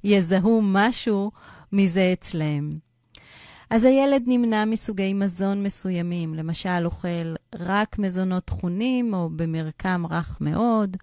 יזהו 0.04 0.60
משהו 0.62 1.30
מזה 1.72 2.10
אצלם. 2.12 2.70
אז 3.70 3.84
הילד 3.84 4.22
נמנע 4.26 4.64
מסוגי 4.64 5.12
מזון 5.14 5.62
מסוימים, 5.62 6.34
למשל 6.34 6.84
אוכל 6.84 7.34
רק 7.54 7.98
מזונות 7.98 8.44
טחונים 8.44 9.14
או 9.14 9.30
במרקם 9.36 10.04
רך 10.10 10.38
מאוד, 10.40 10.96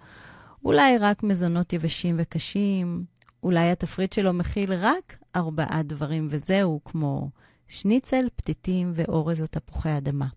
אולי 0.65 0.97
רק 0.97 1.23
מזונות 1.23 1.73
יבשים 1.73 2.15
וקשים, 2.17 3.03
אולי 3.43 3.71
התפריט 3.71 4.13
שלו 4.13 4.33
מכיל 4.33 4.73
רק 4.73 5.17
ארבעה 5.35 5.81
דברים 5.83 6.27
וזהו, 6.29 6.79
כמו 6.85 7.29
שניצל, 7.67 8.27
פתיתים 8.35 8.91
ואורז 8.95 9.41
או 9.41 9.47
תפוחי 9.47 9.97
אדמה. 9.97 10.27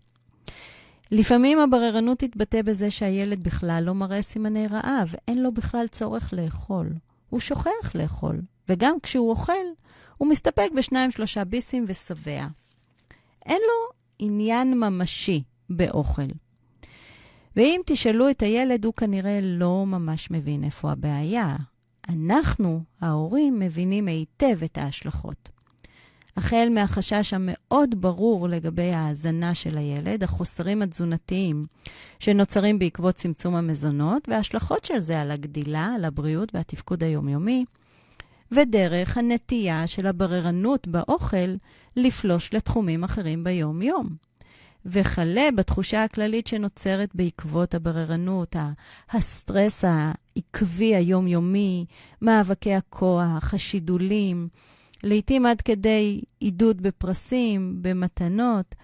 לפעמים 1.11 1.59
הבררנות 1.59 2.19
תתבטא 2.19 2.61
בזה 2.61 2.91
שהילד 2.91 3.43
בכלל 3.43 3.83
לא 3.85 3.93
מראה 3.93 4.21
סימני 4.21 4.67
רעב, 4.67 5.13
אין 5.27 5.43
לו 5.43 5.51
בכלל 5.51 5.87
צורך 5.87 6.33
לאכול. 6.33 6.89
הוא 7.29 7.39
שוכח 7.39 7.95
לאכול, 7.95 8.41
וגם 8.69 8.95
כשהוא 9.03 9.29
אוכל, 9.29 9.53
הוא 10.17 10.27
מסתפק 10.27 10.69
בשניים-שלושה 10.77 11.43
ביסים 11.43 11.85
ושבע. 11.87 12.47
אין 13.45 13.61
לו 13.67 13.93
עניין 14.19 14.79
ממשי 14.79 15.43
באוכל. 15.69 16.21
ואם 17.55 17.81
תשאלו 17.85 18.29
את 18.29 18.41
הילד, 18.41 18.85
הוא 18.85 18.93
כנראה 18.93 19.39
לא 19.41 19.85
ממש 19.85 20.31
מבין 20.31 20.63
איפה 20.63 20.91
הבעיה. 20.91 21.55
אנחנו, 22.09 22.83
ההורים, 23.01 23.59
מבינים 23.59 24.07
היטב 24.07 24.63
את 24.63 24.77
ההשלכות. 24.77 25.49
החל 26.37 26.67
מהחשש 26.71 27.33
המאוד 27.33 28.01
ברור 28.01 28.49
לגבי 28.49 28.91
ההאזנה 28.91 29.55
של 29.55 29.77
הילד, 29.77 30.23
החוסרים 30.23 30.81
התזונתיים 30.81 31.65
שנוצרים 32.19 32.79
בעקבות 32.79 33.15
צמצום 33.15 33.55
המזונות, 33.55 34.29
וההשלכות 34.29 34.85
של 34.85 34.99
זה 34.99 35.21
על 35.21 35.31
הגדילה, 35.31 35.85
על 35.95 36.05
הבריאות 36.05 36.55
והתפקוד 36.55 37.03
היומיומי, 37.03 37.65
ודרך 38.55 39.17
הנטייה 39.17 39.87
של 39.87 40.07
הבררנות 40.07 40.87
באוכל 40.87 41.55
לפלוש 41.95 42.53
לתחומים 42.53 43.03
אחרים 43.03 43.43
ביום-יום. 43.43 44.15
וכלה 44.85 45.49
בתחושה 45.55 46.03
הכללית 46.03 46.47
שנוצרת 46.47 47.09
בעקבות 47.13 47.75
הבררנות, 47.75 48.55
הסטרס 49.09 49.83
העקבי 49.85 50.95
היומיומי, 50.95 51.85
מאבקי 52.21 52.73
הכוח, 52.73 53.53
השידולים, 53.53 54.47
לעתים 55.03 55.45
עד 55.45 55.61
כדי 55.61 56.21
עידוד 56.39 56.81
בפרסים, 56.81 57.77
במתנות. 57.81 58.75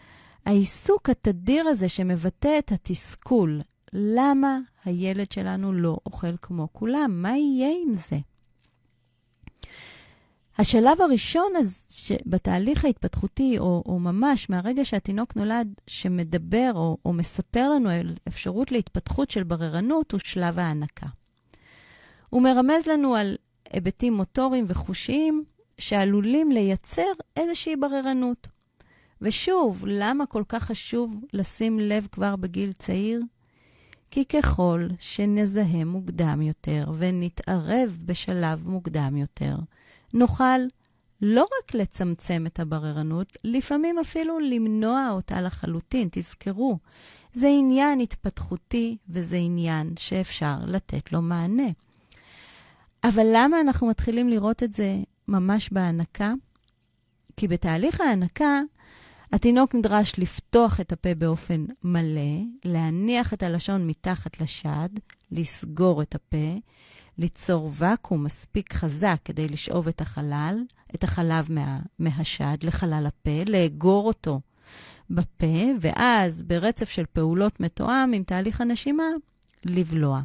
העיסוק 0.46 1.10
התדיר 1.10 1.68
הזה 1.68 1.90
שמבטא 1.90 2.60
את 2.60 2.72
התסכול, 2.72 3.62
למה 3.94 4.58
הילד 4.86 5.32
שלנו 5.32 5.74
לא 5.74 5.98
אוכל 6.06 6.38
כמו 6.42 6.68
כולם? 6.74 7.12
מה 7.14 7.38
יהיה 7.38 7.70
עם 7.88 7.94
זה? 7.94 8.18
השלב 10.60 11.02
הראשון 11.02 11.54
אז, 11.60 11.82
בתהליך 12.26 12.86
ההתפתחותי, 12.86 13.60
או, 13.60 13.84
או 13.86 14.00
ממש 14.00 14.50
מהרגע 14.50 14.86
שהתינוק 14.86 15.36
נולד, 15.36 15.74
שמדבר 15.88 16.72
או, 16.76 16.98
או 17.06 17.14
מספר 17.14 17.70
לנו 17.70 17.90
על 17.90 18.14
אפשרות 18.28 18.72
להתפתחות 18.72 19.32
של 19.32 19.44
בררנות, 19.44 20.12
הוא 20.12 20.20
שלב 20.24 20.60
ההנקה. 20.60 21.06
הוא 22.30 22.42
מרמז 22.42 22.88
לנו 22.88 23.16
על 23.16 23.36
היבטים 23.74 24.14
מוטוריים 24.14 24.66
וחושיים 24.68 25.44
שעלולים 25.78 26.52
לייצר 26.52 27.12
איזושהי 27.38 27.76
בררנות. 27.76 28.48
ושוב, 29.22 29.84
למה 29.88 30.26
כל 30.26 30.44
כך 30.50 30.64
חשוב 30.64 31.12
לשים 31.34 31.80
לב 31.80 32.08
כבר 32.12 32.36
בגיל 32.36 32.72
צעיר? 32.72 33.22
כי 34.12 34.26
ככל 34.26 34.88
שנזהה 35.00 35.86
מוקדם 35.86 36.42
יותר 36.42 36.92
ונתערב 36.98 37.98
בשלב 38.06 38.68
מוקדם 38.68 39.18
יותר, 39.18 39.56
נוכל 40.14 40.60
לא 41.22 41.42
רק 41.42 41.74
לצמצם 41.74 42.44
את 42.48 42.60
הבררנות, 42.60 43.38
לפעמים 43.44 44.00
אפילו 44.00 44.40
למנוע 44.40 45.10
אותה 45.12 45.42
לחלוטין. 45.42 46.08
תזכרו, 46.12 46.78
זה 47.34 47.48
עניין 47.48 48.00
התפתחותי 48.00 48.98
וזה 49.10 49.38
עניין 49.38 49.94
שאפשר 50.00 50.56
לתת 50.68 51.14
לו 51.14 51.22
מענה. 51.22 51.68
אבל 53.04 53.28
למה 53.34 53.62
אנחנו 53.62 53.88
מתחילים 53.88 54.30
לראות 54.30 54.64
את 54.64 54.74
זה 54.74 54.98
ממש 55.28 55.70
בהנקה? 55.72 56.34
כי 57.38 57.48
בתהליך 57.48 58.02
ההנקה, 58.02 58.62
התינוק 59.34 59.76
נדרש 59.76 60.14
לפתוח 60.18 60.80
את 60.80 60.92
הפה 60.92 61.16
באופן 61.16 61.66
מלא, 61.84 62.42
להניח 62.66 63.34
את 63.34 63.44
הלשון 63.44 63.88
מתחת 63.88 64.42
לשד, 64.42 64.90
לסגור 65.32 66.02
את 66.02 66.16
הפה, 66.16 66.58
ליצור 67.20 67.72
ואקום 67.74 68.24
מספיק 68.24 68.74
חזק 68.74 69.18
כדי 69.26 69.48
לשאוב 69.48 69.88
את 69.88 70.02
החלל, 70.02 70.64
את 70.96 71.04
החלב 71.04 71.52
מה, 71.52 71.80
מהשד 72.00 72.58
לחלל 72.64 73.06
הפה, 73.08 73.52
לאגור 73.52 74.08
אותו 74.08 74.42
בפה, 75.10 75.66
ואז 75.82 76.44
ברצף 76.44 76.90
של 76.90 77.04
פעולות 77.14 77.60
מתואם 77.60 78.12
עם 78.14 78.24
תהליך 78.24 78.62
הנשימה, 78.62 79.04
לבלוע. 79.66 80.22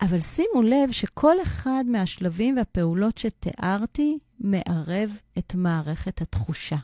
אבל 0.00 0.20
שימו 0.20 0.62
לב 0.62 0.90
שכל 0.92 1.42
אחד 1.42 1.84
מהשלבים 1.86 2.56
והפעולות 2.56 3.18
שתיארתי 3.18 4.18
מערב 4.40 5.16
את 5.38 5.54
מערכת 5.54 6.20
התחושה. 6.20 6.76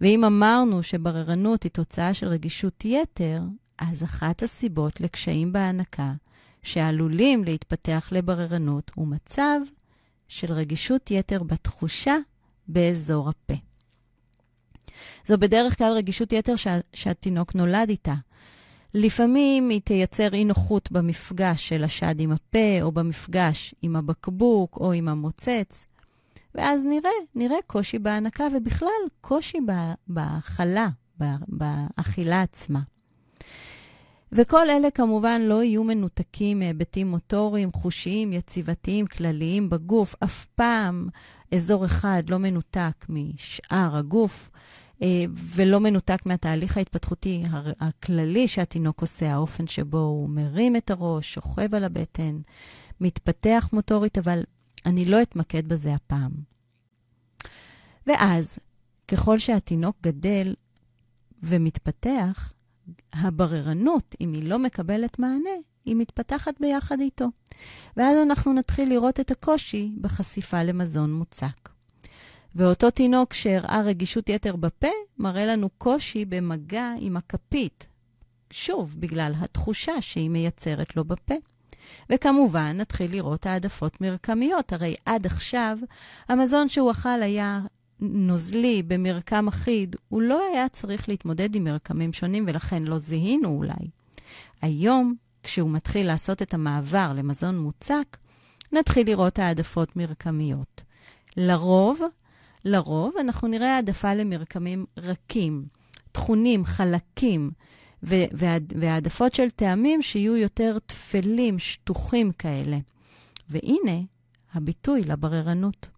ואם 0.00 0.24
אמרנו 0.24 0.82
שבררנות 0.82 1.62
היא 1.62 1.70
תוצאה 1.70 2.14
של 2.14 2.28
רגישות 2.28 2.84
יתר, 2.84 3.42
אז 3.78 4.04
אחת 4.04 4.42
הסיבות 4.42 5.00
לקשיים 5.00 5.52
בהנקה 5.52 6.12
שעלולים 6.62 7.44
להתפתח 7.44 8.08
לבררנות 8.12 8.90
הוא 8.94 9.08
מצב 9.08 9.60
של 10.28 10.52
רגישות 10.52 11.10
יתר 11.10 11.42
בתחושה 11.42 12.16
באזור 12.68 13.28
הפה. 13.28 13.54
זו 15.26 15.38
בדרך 15.38 15.78
כלל 15.78 15.92
רגישות 15.92 16.32
יתר 16.32 16.56
שה, 16.56 16.78
שהתינוק 16.94 17.54
נולד 17.54 17.88
איתה. 17.88 18.14
לפעמים 18.94 19.68
היא 19.68 19.80
תייצר 19.80 20.34
אי 20.34 20.44
נוחות 20.44 20.92
במפגש 20.92 21.68
של 21.68 21.84
השד 21.84 22.20
עם 22.20 22.32
הפה, 22.32 22.82
או 22.82 22.92
במפגש 22.92 23.74
עם 23.82 23.96
הבקבוק 23.96 24.76
או 24.76 24.92
עם 24.92 25.08
המוצץ, 25.08 25.86
ואז 26.54 26.84
נראה, 26.84 27.10
נראה 27.34 27.56
קושי 27.66 27.98
בהנקה 27.98 28.44
ובכלל 28.56 28.88
קושי 29.20 29.58
בהאכלה, 30.06 30.88
באכילה 31.48 32.42
עצמה. 32.42 32.80
וכל 34.32 34.70
אלה 34.70 34.90
כמובן 34.90 35.42
לא 35.42 35.62
יהיו 35.62 35.84
מנותקים 35.84 36.58
מהיבטים 36.58 37.10
מוטוריים, 37.10 37.72
חושיים, 37.72 38.32
יציבתיים, 38.32 39.06
כלליים 39.06 39.68
בגוף. 39.68 40.14
אף 40.24 40.46
פעם 40.46 41.08
אזור 41.54 41.84
אחד 41.84 42.22
לא 42.28 42.38
מנותק 42.38 43.06
משאר 43.08 43.96
הגוף. 43.96 44.50
אה, 45.02 45.24
ולא 45.34 45.80
מנותק 45.80 46.26
מהתהליך 46.26 46.76
ההתפתחותי 46.76 47.42
הכללי 47.80 48.48
שהתינוק 48.48 49.00
עושה, 49.00 49.32
האופן 49.32 49.66
שבו 49.66 49.98
הוא 49.98 50.28
מרים 50.28 50.76
את 50.76 50.90
הראש, 50.90 51.34
שוכב 51.34 51.74
על 51.74 51.84
הבטן, 51.84 52.40
מתפתח 53.00 53.68
מוטורית, 53.72 54.18
אבל 54.18 54.42
אני 54.86 55.04
לא 55.04 55.22
אתמקד 55.22 55.68
בזה 55.68 55.94
הפעם. 55.94 56.30
ואז, 58.06 58.58
ככל 59.08 59.38
שהתינוק 59.38 59.96
גדל 60.02 60.54
ומתפתח, 61.42 62.52
הבררנות, 63.12 64.14
אם 64.20 64.32
היא 64.32 64.48
לא 64.48 64.58
מקבלת 64.58 65.18
מענה, 65.18 65.50
היא 65.84 65.96
מתפתחת 65.96 66.54
ביחד 66.60 67.00
איתו. 67.00 67.26
ואז 67.96 68.16
אנחנו 68.22 68.52
נתחיל 68.52 68.88
לראות 68.88 69.20
את 69.20 69.30
הקושי 69.30 69.92
בחשיפה 70.00 70.62
למזון 70.62 71.12
מוצק. 71.12 71.68
ואותו 72.54 72.90
תינוק 72.90 73.32
שהראה 73.32 73.82
רגישות 73.82 74.28
יתר 74.28 74.56
בפה, 74.56 74.88
מראה 75.18 75.46
לנו 75.46 75.68
קושי 75.78 76.24
במגע 76.24 76.92
עם 76.98 77.16
הכפית. 77.16 77.86
שוב, 78.50 78.96
בגלל 78.98 79.32
התחושה 79.40 80.02
שהיא 80.02 80.30
מייצרת 80.30 80.96
לו 80.96 81.04
בפה. 81.04 81.34
וכמובן, 82.10 82.76
נתחיל 82.76 83.10
לראות 83.12 83.46
העדפות 83.46 84.00
מרקמיות. 84.00 84.72
הרי 84.72 84.94
עד 85.06 85.26
עכשיו, 85.26 85.78
המזון 86.28 86.68
שהוא 86.68 86.90
אכל 86.90 87.22
היה 87.22 87.60
נוזלי 88.02 88.82
במרקם 88.82 89.48
אחיד, 89.48 89.96
הוא 90.08 90.22
לא 90.22 90.42
היה 90.52 90.68
צריך 90.68 91.08
להתמודד 91.08 91.54
עם 91.54 91.64
מרקמים 91.64 92.12
שונים, 92.12 92.44
ולכן 92.48 92.82
לא 92.82 92.98
זיהינו 92.98 93.48
אולי. 93.48 93.90
היום, 94.62 95.14
כשהוא 95.42 95.70
מתחיל 95.70 96.06
לעשות 96.06 96.42
את 96.42 96.54
המעבר 96.54 97.12
למזון 97.16 97.58
מוצק, 97.58 98.16
נתחיל 98.72 99.06
לראות 99.06 99.38
העדפות 99.38 99.96
מרקמיות. 99.96 100.82
לרוב, 101.36 102.00
לרוב 102.64 103.14
אנחנו 103.20 103.48
נראה 103.48 103.76
העדפה 103.76 104.14
למרקמים 104.14 104.84
רכים, 104.96 105.64
טחונים, 106.12 106.64
חלקים, 106.64 107.50
והעדפות 108.72 109.34
של 109.34 109.50
טעמים 109.50 110.02
שיהיו 110.02 110.36
יותר 110.36 110.78
תפלים, 110.86 111.58
שטוחים 111.58 112.32
כאלה. 112.32 112.78
והנה 113.50 114.00
הביטוי 114.54 115.02
לבררנות. 115.02 115.88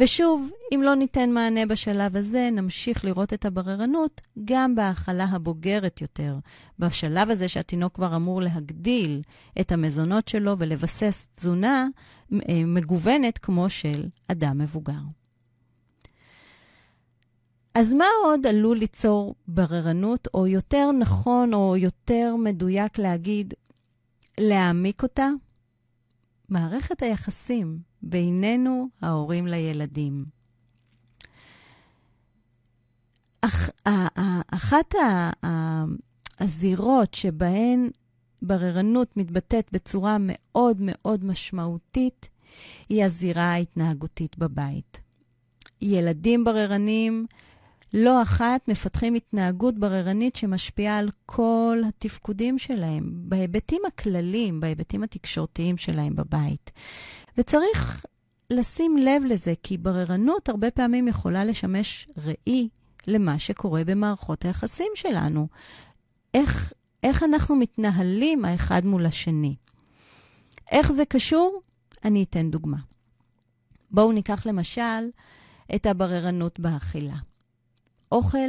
ושוב, 0.00 0.50
אם 0.74 0.82
לא 0.82 0.94
ניתן 0.94 1.30
מענה 1.30 1.66
בשלב 1.66 2.16
הזה, 2.16 2.48
נמשיך 2.52 3.04
לראות 3.04 3.32
את 3.32 3.44
הבררנות 3.44 4.20
גם 4.44 4.74
בהאכלה 4.74 5.24
הבוגרת 5.24 6.00
יותר. 6.00 6.38
בשלב 6.78 7.30
הזה 7.30 7.48
שהתינוק 7.48 7.94
כבר 7.94 8.16
אמור 8.16 8.42
להגדיל 8.42 9.22
את 9.60 9.72
המזונות 9.72 10.28
שלו 10.28 10.56
ולבסס 10.58 11.28
תזונה 11.34 11.86
אה, 12.32 12.38
מגוונת 12.66 13.38
כמו 13.38 13.70
של 13.70 14.08
אדם 14.28 14.58
מבוגר. 14.58 15.00
אז 17.74 17.92
מה 17.92 18.06
עוד 18.24 18.46
עלול 18.46 18.78
ליצור 18.78 19.34
בררנות, 19.48 20.28
או 20.34 20.46
יותר 20.46 20.90
נכון 20.92 21.54
או 21.54 21.76
יותר 21.76 22.34
מדויק 22.38 22.98
להגיד, 22.98 23.54
להעמיק 24.38 25.02
אותה? 25.02 25.28
מערכת 26.50 27.02
היחסים 27.02 27.78
בינינו, 28.02 28.88
ההורים 29.02 29.46
לילדים. 29.46 30.24
אח, 33.40 33.70
אחת 34.50 34.94
הזירות 36.40 37.14
שבהן 37.14 37.90
בררנות 38.42 39.16
מתבטאת 39.16 39.68
בצורה 39.72 40.16
מאוד 40.20 40.76
מאוד 40.80 41.24
משמעותית 41.24 42.28
היא 42.88 43.04
הזירה 43.04 43.44
ההתנהגותית 43.44 44.38
בבית. 44.38 45.00
ילדים 45.82 46.44
בררנים 46.44 47.26
לא 47.94 48.22
אחת 48.22 48.68
מפתחים 48.68 49.14
התנהגות 49.14 49.78
בררנית 49.78 50.36
שמשפיעה 50.36 50.98
על 50.98 51.10
כל 51.26 51.78
התפקודים 51.88 52.58
שלהם, 52.58 53.10
בהיבטים 53.14 53.82
הכלליים, 53.86 54.60
בהיבטים 54.60 55.02
התקשורתיים 55.02 55.76
שלהם 55.76 56.16
בבית. 56.16 56.70
וצריך 57.38 58.04
לשים 58.50 58.96
לב 58.96 59.22
לזה, 59.24 59.54
כי 59.62 59.78
בררנות 59.78 60.48
הרבה 60.48 60.70
פעמים 60.70 61.08
יכולה 61.08 61.44
לשמש 61.44 62.06
ראי 62.16 62.68
למה 63.06 63.38
שקורה 63.38 63.84
במערכות 63.84 64.44
היחסים 64.44 64.92
שלנו. 64.94 65.48
איך, 66.34 66.72
איך 67.02 67.22
אנחנו 67.22 67.56
מתנהלים 67.56 68.44
האחד 68.44 68.86
מול 68.86 69.06
השני. 69.06 69.56
איך 70.70 70.92
זה 70.92 71.04
קשור? 71.04 71.62
אני 72.04 72.22
אתן 72.22 72.50
דוגמה. 72.50 72.78
בואו 73.90 74.12
ניקח 74.12 74.46
למשל 74.46 75.10
את 75.74 75.86
הבררנות 75.86 76.60
באכילה. 76.60 77.16
אוכל 78.12 78.48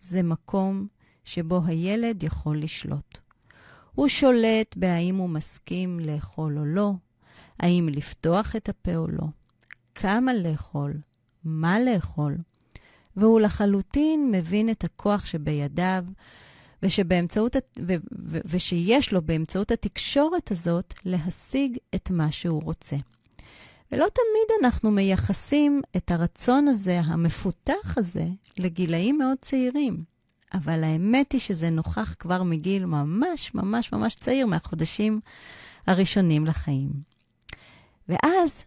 זה 0.00 0.22
מקום 0.22 0.86
שבו 1.24 1.60
הילד 1.66 2.22
יכול 2.22 2.62
לשלוט. 2.62 3.18
הוא 3.94 4.08
שולט 4.08 4.76
בהאם 4.76 5.16
הוא 5.16 5.28
מסכים 5.28 6.00
לאכול 6.00 6.58
או 6.58 6.64
לא, 6.64 6.92
האם 7.58 7.88
לפתוח 7.88 8.56
את 8.56 8.68
הפה 8.68 8.96
או 8.96 9.06
לא, 9.08 9.26
כמה 9.94 10.34
לאכול, 10.34 10.96
מה 11.44 11.80
לאכול, 11.80 12.36
והוא 13.16 13.40
לחלוטין 13.40 14.30
מבין 14.30 14.70
את 14.70 14.84
הכוח 14.84 15.26
שבידיו, 15.26 16.04
ושבאמצעות, 16.82 17.56
ו, 17.86 17.94
ו, 18.26 18.38
ושיש 18.44 19.12
לו 19.12 19.22
באמצעות 19.22 19.70
התקשורת 19.70 20.50
הזאת 20.50 20.94
להשיג 21.04 21.76
את 21.94 22.10
מה 22.10 22.32
שהוא 22.32 22.62
רוצה. 22.62 22.96
ולא 23.92 24.06
תמיד 24.14 24.62
אנחנו 24.64 24.90
מייחסים 24.90 25.80
את 25.96 26.10
הרצון 26.10 26.68
הזה, 26.68 27.00
המפותח 27.00 27.98
הזה, 27.98 28.26
לגילאים 28.58 29.18
מאוד 29.18 29.36
צעירים. 29.40 30.04
אבל 30.54 30.84
האמת 30.84 31.32
היא 31.32 31.40
שזה 31.40 31.70
נוכח 31.70 32.14
כבר 32.18 32.42
מגיל 32.42 32.86
ממש 32.86 33.54
ממש 33.54 33.92
ממש 33.92 34.14
צעיר, 34.14 34.46
מהחודשים 34.46 35.20
הראשונים 35.86 36.46
לחיים. 36.46 36.90
ואז 38.08 38.64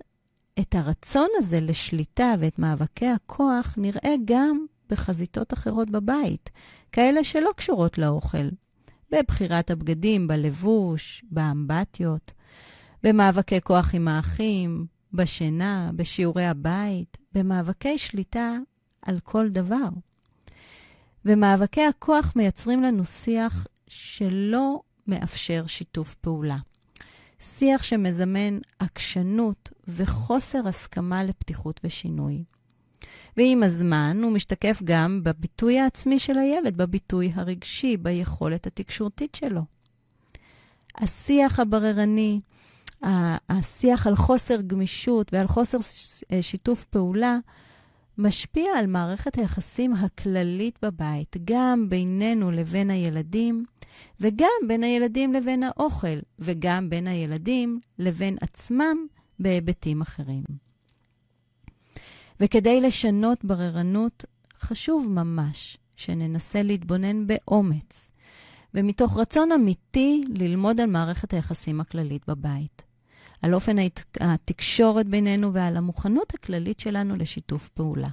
את 0.59 0.75
הרצון 0.75 1.27
הזה 1.37 1.61
לשליטה 1.61 2.33
ואת 2.39 2.59
מאבקי 2.59 3.07
הכוח 3.07 3.75
נראה 3.77 4.13
גם 4.25 4.65
בחזיתות 4.89 5.53
אחרות 5.53 5.89
בבית, 5.89 6.49
כאלה 6.91 7.23
שלא 7.23 7.49
קשורות 7.55 7.97
לאוכל, 7.97 8.49
בבחירת 9.11 9.71
הבגדים, 9.71 10.27
בלבוש, 10.27 11.23
באמבטיות, 11.31 12.31
במאבקי 13.03 13.61
כוח 13.61 13.95
עם 13.95 14.07
האחים, 14.07 14.85
בשינה, 15.13 15.91
בשיעורי 15.95 16.45
הבית, 16.45 17.17
במאבקי 17.33 17.97
שליטה 17.97 18.57
על 19.01 19.19
כל 19.23 19.49
דבר. 19.49 19.89
ומאבקי 21.25 21.85
הכוח 21.85 22.33
מייצרים 22.35 22.83
לנו 22.83 23.05
שיח 23.05 23.67
שלא 23.87 24.81
מאפשר 25.07 25.63
שיתוף 25.67 26.15
פעולה. 26.15 26.57
שיח 27.39 27.83
שמזמן 27.83 28.57
עקשנות 28.79 29.69
וחוסר 29.87 30.67
הסכמה 30.67 31.23
לפתיחות 31.23 31.81
ושינוי. 31.83 32.43
ועם 33.37 33.63
הזמן 33.63 34.19
הוא 34.23 34.31
משתקף 34.31 34.79
גם 34.83 35.19
בביטוי 35.23 35.79
העצמי 35.79 36.19
של 36.19 36.37
הילד, 36.37 36.77
בביטוי 36.77 37.31
הרגשי, 37.35 37.97
ביכולת 37.97 38.67
התקשורתית 38.67 39.35
שלו. 39.35 39.61
השיח 40.97 41.59
הבררני, 41.59 42.39
השיח 43.49 44.07
על 44.07 44.15
חוסר 44.15 44.61
גמישות 44.61 45.33
ועל 45.33 45.47
חוסר 45.47 45.77
אה, 46.31 46.41
שיתוף 46.41 46.85
פעולה 46.85 47.37
משפיע 48.17 48.71
על 48.77 48.87
מערכת 48.87 49.35
היחסים 49.35 49.93
הכללית 49.93 50.79
בבית, 50.81 51.35
גם 51.45 51.89
בינינו 51.89 52.51
לבין 52.51 52.89
הילדים, 52.89 53.65
וגם 54.19 54.67
בין 54.67 54.83
הילדים 54.83 55.33
לבין 55.33 55.63
האוכל, 55.63 56.17
וגם 56.39 56.89
בין 56.89 57.07
הילדים 57.07 57.79
לבין 57.99 58.37
עצמם 58.41 58.97
בהיבטים 59.39 60.01
אחרים. 60.01 60.43
וכדי 62.39 62.81
לשנות 62.81 63.45
בררנות, 63.45 64.25
חשוב 64.59 65.09
ממש 65.09 65.77
שננסה 65.95 66.63
להתבונן 66.63 67.27
באומץ, 67.27 68.11
ומתוך 68.73 69.17
רצון 69.17 69.51
אמיתי 69.51 70.21
ללמוד 70.37 70.81
על 70.81 70.89
מערכת 70.89 71.33
היחסים 71.33 71.81
הכללית 71.81 72.21
בבית. 72.27 72.92
על 73.43 73.53
אופן 73.53 73.75
התקשורת 74.19 75.07
בינינו 75.07 75.53
ועל 75.53 75.77
המוכנות 75.77 76.33
הכללית 76.33 76.79
שלנו 76.79 77.15
לשיתוף 77.15 77.69
פעולה. 77.69 78.07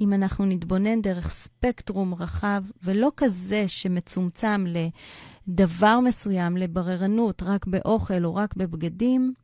אם 0.00 0.12
אנחנו 0.12 0.44
נתבונן 0.44 1.02
דרך 1.02 1.30
ספקטרום 1.30 2.14
רחב, 2.14 2.62
ולא 2.82 3.12
כזה 3.16 3.68
שמצומצם 3.68 4.64
לדבר 5.48 6.00
מסוים, 6.00 6.56
לבררנות, 6.56 7.42
רק 7.42 7.66
באוכל 7.66 8.24
או 8.24 8.34
רק 8.34 8.56
בבגדים, 8.56 9.34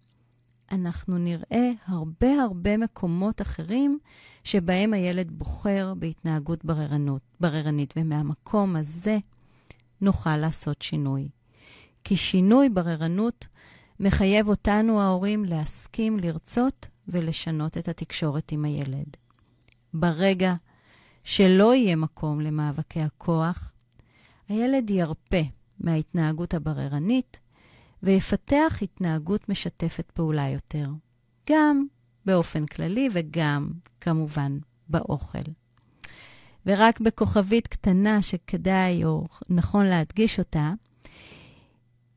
אנחנו 0.72 1.18
נראה 1.18 1.70
הרבה 1.86 2.42
הרבה 2.42 2.76
מקומות 2.76 3.42
אחרים 3.42 3.98
שבהם 4.44 4.92
הילד 4.92 5.30
בוחר 5.30 5.94
בהתנהגות 5.98 6.64
בררנות, 6.64 7.22
בררנית, 7.40 7.94
ומהמקום 7.96 8.76
הזה 8.76 9.18
נוכל 10.00 10.36
לעשות 10.36 10.82
שינוי. 10.82 11.28
כי 12.04 12.16
שינוי 12.16 12.68
בררנות 12.68 13.46
מחייב 14.02 14.48
אותנו, 14.48 15.00
ההורים, 15.00 15.44
להסכים, 15.44 16.16
לרצות 16.16 16.88
ולשנות 17.08 17.78
את 17.78 17.88
התקשורת 17.88 18.52
עם 18.52 18.64
הילד. 18.64 19.16
ברגע 19.94 20.54
שלא 21.24 21.74
יהיה 21.74 21.96
מקום 21.96 22.40
למאבקי 22.40 23.00
הכוח, 23.00 23.72
הילד 24.48 24.90
ירפה 24.90 25.42
מההתנהגות 25.80 26.54
הבררנית 26.54 27.40
ויפתח 28.02 28.78
התנהגות 28.82 29.48
משתפת 29.48 30.10
פעולה 30.10 30.48
יותר, 30.48 30.88
גם 31.50 31.86
באופן 32.24 32.66
כללי 32.66 33.08
וגם, 33.12 33.70
כמובן, 34.00 34.58
באוכל. 34.88 35.50
ורק 36.66 37.00
בכוכבית 37.00 37.66
קטנה 37.66 38.22
שכדאי 38.22 39.04
או 39.04 39.26
נכון 39.48 39.86
להדגיש 39.86 40.38
אותה, 40.38 40.72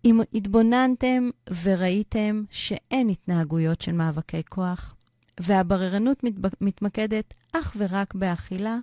אם 0.05 0.21
התבוננתם 0.33 1.29
וראיתם 1.63 2.43
שאין 2.49 3.09
התנהגויות 3.09 3.81
של 3.81 3.91
מאבקי 3.91 4.41
כוח, 4.49 4.95
והבררנות 5.39 6.23
מתמקדת 6.61 7.33
אך 7.53 7.75
ורק 7.77 8.13
באכילה, 8.13 8.77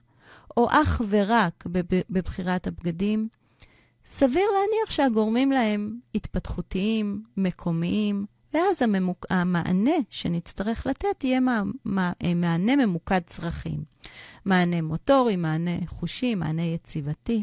או 0.56 0.68
אך 0.70 1.02
ורק 1.08 1.64
בבחירת 2.10 2.66
הבגדים, 2.66 3.28
סביר 4.06 4.44
להניח 4.44 4.90
שהגורמים 4.90 5.52
להם 5.52 5.98
התפתחותיים, 6.14 7.22
מקומיים, 7.36 8.26
ואז 8.54 8.82
הממוק... 8.82 9.26
המענה 9.30 9.96
שנצטרך 10.10 10.86
לתת 10.86 11.24
יהיה 11.24 11.40
מע... 11.40 11.62
מע... 11.84 12.12
מענה 12.36 12.76
ממוקד 12.76 13.20
צרכים. 13.26 13.84
מענה 14.44 14.82
מוטורי, 14.82 15.36
מענה 15.36 15.76
חושי, 15.86 16.34
מענה 16.34 16.62
יציבתי, 16.62 17.42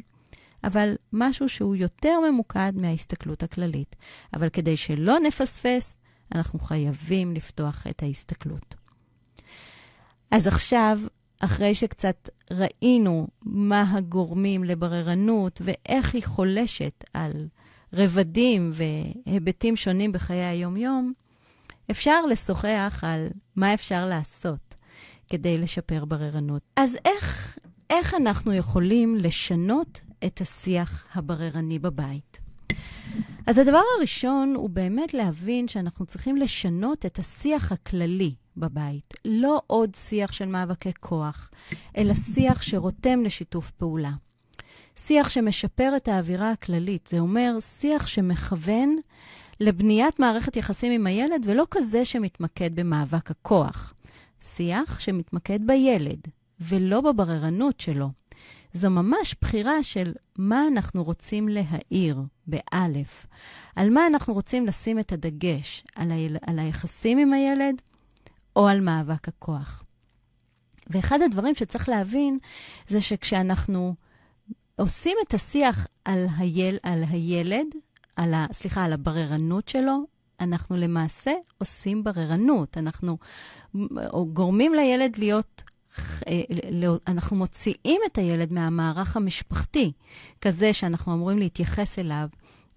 אבל 0.64 0.96
משהו 1.14 1.50
שהוא 1.50 1.76
יותר 1.76 2.20
ממוקד 2.32 2.74
מההסתכלות 2.76 3.44
הכללית. 3.44 3.96
אבל 4.34 4.50
כדי 4.50 4.78
שלא 4.78 5.20
נפספס, 5.20 5.98
אנחנו 6.36 6.60
חייבים 6.60 7.34
לפתוח 7.34 7.88
את 7.90 8.04
ההסתכלות. 8.04 8.76
אז 10.32 10.48
עכשיו 10.48 11.00
אחרי 11.40 11.76
שקצת 11.76 12.30
ראינו 12.52 13.28
מה 13.42 13.92
הגורמים 13.92 14.64
לבררנות 14.64 15.62
ואיך 15.64 16.14
היא 16.14 16.24
חולשת 16.24 17.04
על 17.14 17.48
רבדים 17.94 18.72
והיבטים 18.74 19.76
שונים 19.76 20.12
בחיי 20.12 20.44
היום-יום, 20.44 21.14
אפשר 21.92 22.26
לשוחח 22.26 23.04
על 23.08 23.28
מה 23.56 23.74
אפשר 23.74 24.06
לעשות 24.06 24.76
כדי 25.30 25.58
לשפר 25.58 26.06
בררנות. 26.06 26.62
אז 26.76 26.98
איך, 27.06 27.58
איך 27.90 28.14
אנחנו 28.14 28.54
יכולים 28.54 29.16
לשנות 29.16 30.02
את 30.26 30.42
השיח 30.42 31.06
הבררני 31.16 31.80
בבית? 31.80 32.40
אז 33.48 33.58
הדבר 33.58 33.82
הראשון 33.98 34.54
הוא 34.56 34.70
באמת 34.70 35.14
להבין 35.14 35.68
שאנחנו 35.68 36.06
צריכים 36.06 36.38
לשנות 36.38 37.06
את 37.06 37.20
השיח 37.20 37.72
הכללי 37.72 38.34
בבית. 38.58 39.14
לא 39.26 39.62
עוד 39.68 39.96
שיח 39.96 40.32
של 40.32 40.46
מאבקי 40.46 40.92
כוח, 41.00 41.50
אלא 41.98 42.14
שיח 42.14 42.62
שרותם 42.62 43.24
לשיתוף 43.24 43.72
פעולה. 43.72 44.12
שיח 44.96 45.30
שמשפר 45.30 45.94
את 45.98 46.08
האווירה 46.08 46.52
הכללית. 46.52 47.08
זה 47.12 47.20
אומר 47.20 47.58
שיח 47.60 48.08
שמכוון 48.08 48.96
לבניית 49.60 50.20
מערכת 50.20 50.56
יחסים 50.56 50.92
עם 50.92 51.08
הילד, 51.08 51.46
ולא 51.46 51.66
כזה 51.72 52.06
שמתמקד 52.06 52.76
במאבק 52.76 53.32
הכוח. 53.32 53.94
שיח 54.42 55.00
שמתמקד 55.00 55.60
בילד, 55.68 56.20
ולא 56.62 57.02
בבררנות 57.02 57.80
שלו. 57.80 58.19
זו 58.74 58.90
ממש 58.90 59.36
בחירה 59.42 59.84
של 59.84 60.14
מה 60.38 60.68
אנחנו 60.68 61.04
רוצים 61.04 61.48
להעיר, 61.48 62.22
באלף. 62.48 63.26
על 63.76 63.90
מה 63.90 64.08
אנחנו 64.08 64.34
רוצים 64.34 64.66
לשים 64.66 65.00
את 65.00 65.12
הדגש, 65.12 65.84
על, 65.96 66.12
היל... 66.12 66.38
על 66.48 66.60
היחסים 66.60 67.18
עם 67.18 67.34
הילד 67.34 67.82
או 68.56 68.68
על 68.68 68.82
מאבק 68.82 69.28
הכוח. 69.28 69.84
ואחד 70.88 71.22
הדברים 71.22 71.56
שצריך 71.56 71.90
להבין 71.90 72.38
זה 72.88 73.02
שכשאנחנו 73.02 73.96
עושים 74.76 75.18
את 75.28 75.34
השיח 75.34 75.88
על, 76.06 76.28
היל, 76.38 76.78
על 76.84 77.04
הילד, 77.10 77.68
על 78.16 78.34
ה, 78.34 78.46
סליחה, 78.52 78.84
על 78.84 78.94
הבררנות 78.94 79.68
שלו, 79.68 80.04
אנחנו 80.40 80.78
למעשה 80.78 81.32
עושים 81.58 82.04
בררנות. 82.04 82.78
אנחנו 82.78 83.18
גורמים 84.34 84.74
לילד 84.74 85.18
להיות, 85.18 85.64
אנחנו 87.08 87.36
מוציאים 87.36 88.02
את 88.06 88.18
הילד 88.18 88.54
מהמערך 88.54 89.18
המשפחתי, 89.18 89.92
כזה 90.42 90.74
שאנחנו 90.74 91.14
אמורים 91.14 91.40
להתייחס 91.40 92.00
אליו 92.00 92.28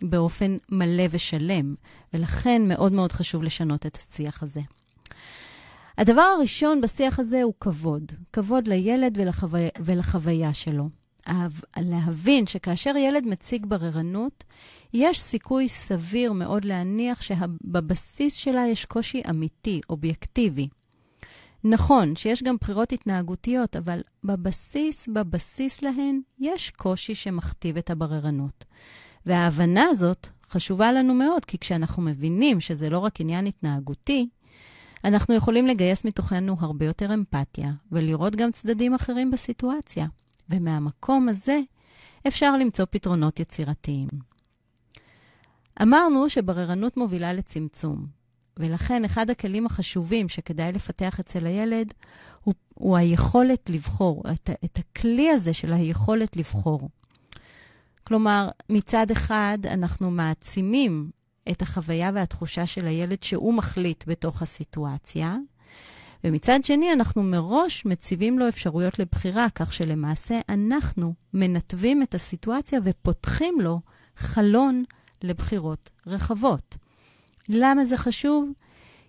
באופן 0.02 0.56
מלא 0.68 1.04
ושלם, 1.10 1.72
ולכן 2.14 2.62
מאוד 2.68 2.92
מאוד 2.92 3.12
חשוב 3.12 3.42
לשנות 3.42 3.86
את 3.86 3.96
השיח 3.96 4.42
הזה. 4.42 4.60
הדבר 5.98 6.22
הראשון 6.22 6.80
בשיח 6.80 7.18
הזה 7.18 7.42
הוא 7.42 7.54
כבוד. 7.60 8.12
כבוד 8.32 8.68
לילד 8.68 9.18
ולחוו... 9.18 9.58
ולחוויה 9.78 10.54
שלו. 10.54 10.88
להבין 11.76 12.46
שכאשר 12.46 12.96
ילד 12.96 13.26
מציג 13.26 13.66
בררנות, 13.66 14.44
יש 14.94 15.20
סיכוי 15.20 15.68
סביר 15.68 16.32
מאוד 16.32 16.64
להניח 16.64 17.22
שבבסיס 17.22 18.34
שלה 18.34 18.66
יש 18.66 18.84
קושי 18.84 19.22
אמיתי, 19.30 19.80
אובייקטיבי. 19.90 20.68
נכון 21.64 22.16
שיש 22.16 22.42
גם 22.42 22.56
בחירות 22.60 22.92
התנהגותיות, 22.92 23.76
אבל 23.76 24.00
בבסיס, 24.24 25.08
בבסיס 25.08 25.82
להן, 25.82 26.20
יש 26.38 26.70
קושי 26.70 27.14
שמכתיב 27.14 27.76
את 27.76 27.90
הבררנות. 27.90 28.64
וההבנה 29.26 29.84
הזאת 29.90 30.28
חשובה 30.50 30.92
לנו 30.92 31.14
מאוד, 31.14 31.44
כי 31.44 31.58
כשאנחנו 31.58 32.02
מבינים 32.02 32.60
שזה 32.60 32.90
לא 32.90 32.98
רק 32.98 33.20
עניין 33.20 33.46
התנהגותי, 33.46 34.28
אנחנו 35.04 35.34
יכולים 35.34 35.66
לגייס 35.66 36.04
מתוכנו 36.04 36.56
הרבה 36.60 36.86
יותר 36.86 37.14
אמפתיה 37.14 37.70
ולראות 37.92 38.36
גם 38.36 38.50
צדדים 38.50 38.94
אחרים 38.94 39.30
בסיטואציה. 39.30 40.06
ומהמקום 40.50 41.28
הזה 41.28 41.60
אפשר 42.28 42.56
למצוא 42.56 42.84
פתרונות 42.90 43.40
יצירתיים. 43.40 44.08
אמרנו 45.82 46.28
שבררנות 46.28 46.96
מובילה 46.96 47.32
לצמצום, 47.32 48.06
ולכן 48.56 49.04
אחד 49.04 49.30
הכלים 49.30 49.66
החשובים 49.66 50.28
שכדאי 50.28 50.72
לפתח 50.72 51.20
אצל 51.20 51.46
הילד 51.46 51.94
הוא, 52.44 52.54
הוא 52.74 52.96
היכולת 52.96 53.70
לבחור, 53.70 54.22
את, 54.32 54.50
את 54.64 54.78
הכלי 54.78 55.30
הזה 55.30 55.52
של 55.52 55.72
היכולת 55.72 56.36
לבחור. 56.36 56.88
כלומר, 58.04 58.48
מצד 58.68 59.10
אחד 59.10 59.58
אנחנו 59.64 60.10
מעצימים 60.10 61.10
את 61.50 61.62
החוויה 61.62 62.10
והתחושה 62.14 62.66
של 62.66 62.86
הילד 62.86 63.22
שהוא 63.22 63.54
מחליט 63.54 64.04
בתוך 64.06 64.42
הסיטואציה, 64.42 65.36
ומצד 66.24 66.64
שני, 66.64 66.92
אנחנו 66.92 67.22
מראש 67.22 67.84
מציבים 67.84 68.38
לו 68.38 68.48
אפשרויות 68.48 68.98
לבחירה, 68.98 69.46
כך 69.54 69.72
שלמעשה 69.72 70.40
אנחנו 70.48 71.14
מנתבים 71.34 72.02
את 72.02 72.14
הסיטואציה 72.14 72.80
ופותחים 72.84 73.60
לו 73.60 73.80
חלון 74.16 74.84
לבחירות 75.22 75.90
רחבות. 76.06 76.76
למה 77.48 77.84
זה 77.84 77.96
חשוב? 77.96 78.52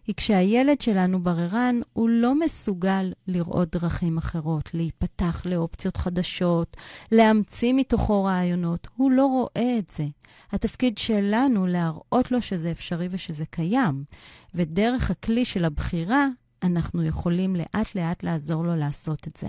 היא 0.08 0.16
כשהילד 0.16 0.82
שלנו 0.82 1.24
בררן, 1.24 1.80
הוא 1.94 2.10
לא 2.10 2.40
מסוגל 2.40 3.14
לראות 3.28 3.76
דרכים 3.76 4.18
אחרות, 4.18 4.70
להיפתח 4.74 5.42
לאופציות 5.46 5.98
חדשות, 5.98 6.78
להמציא 7.12 7.74
מתוכו 7.74 8.24
רעיונות. 8.24 8.88
הוא 8.96 9.12
לא 9.12 9.26
רואה 9.26 9.76
את 9.80 9.90
זה. 9.90 10.06
התפקיד 10.52 10.98
שלנו 10.98 11.68
להראות 11.68 12.32
לו 12.32 12.42
שזה 12.42 12.72
אפשרי 12.72 13.08
ושזה 13.12 13.46
קיים. 13.46 14.04
ודרך 14.56 15.12
הכלי 15.12 15.46
של 15.46 15.66
הבחירה, 15.66 16.28
אנחנו 16.64 17.04
יכולים 17.04 17.56
לאט-לאט 17.56 18.24
לעזור 18.24 18.64
לו 18.64 18.76
לעשות 18.76 19.28
את 19.28 19.36
זה. 19.36 19.48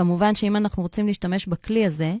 כמובן 0.00 0.34
שאם 0.34 0.56
אנחנו 0.56 0.82
רוצים 0.82 1.06
להשתמש 1.06 1.46
בכלי 1.46 1.86
הזה, 1.86 2.14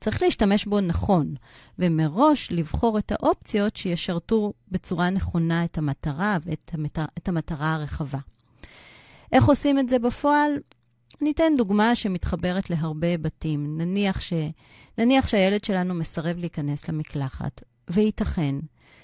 צריך 0.00 0.22
להשתמש 0.22 0.64
בו 0.66 0.80
נכון, 0.80 1.34
ומראש 1.78 2.52
לבחור 2.52 2.98
את 2.98 3.12
האופציות 3.12 3.76
שישרתו 3.76 4.52
בצורה 4.70 5.10
נכונה 5.10 5.64
את 5.64 5.78
המטרה 5.78 6.38
ואת 6.44 6.70
המטר, 6.74 7.04
את 7.18 7.28
המטרה 7.28 7.74
הרחבה. 7.74 8.18
איך 9.32 9.44
עושים 9.44 9.78
את 9.78 9.88
זה 9.88 9.98
בפועל? 9.98 10.52
ניתן 11.20 11.52
דוגמה 11.56 11.94
שמתחברת 11.94 12.70
להרבה 12.70 13.06
היבטים. 13.06 13.78
נניח, 13.78 14.20
ש... 14.20 14.32
נניח 14.98 15.28
שהילד 15.28 15.64
שלנו 15.64 15.94
מסרב 15.94 16.36
להיכנס 16.38 16.88
למקלחת, 16.88 17.62
וייתכן 17.88 18.54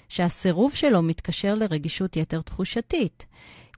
שהסירוב 0.09 0.75
שלו 0.75 1.01
מתקשר 1.01 1.55
לרגישות 1.55 2.17
יתר 2.17 2.41
תחושתית. 2.41 3.25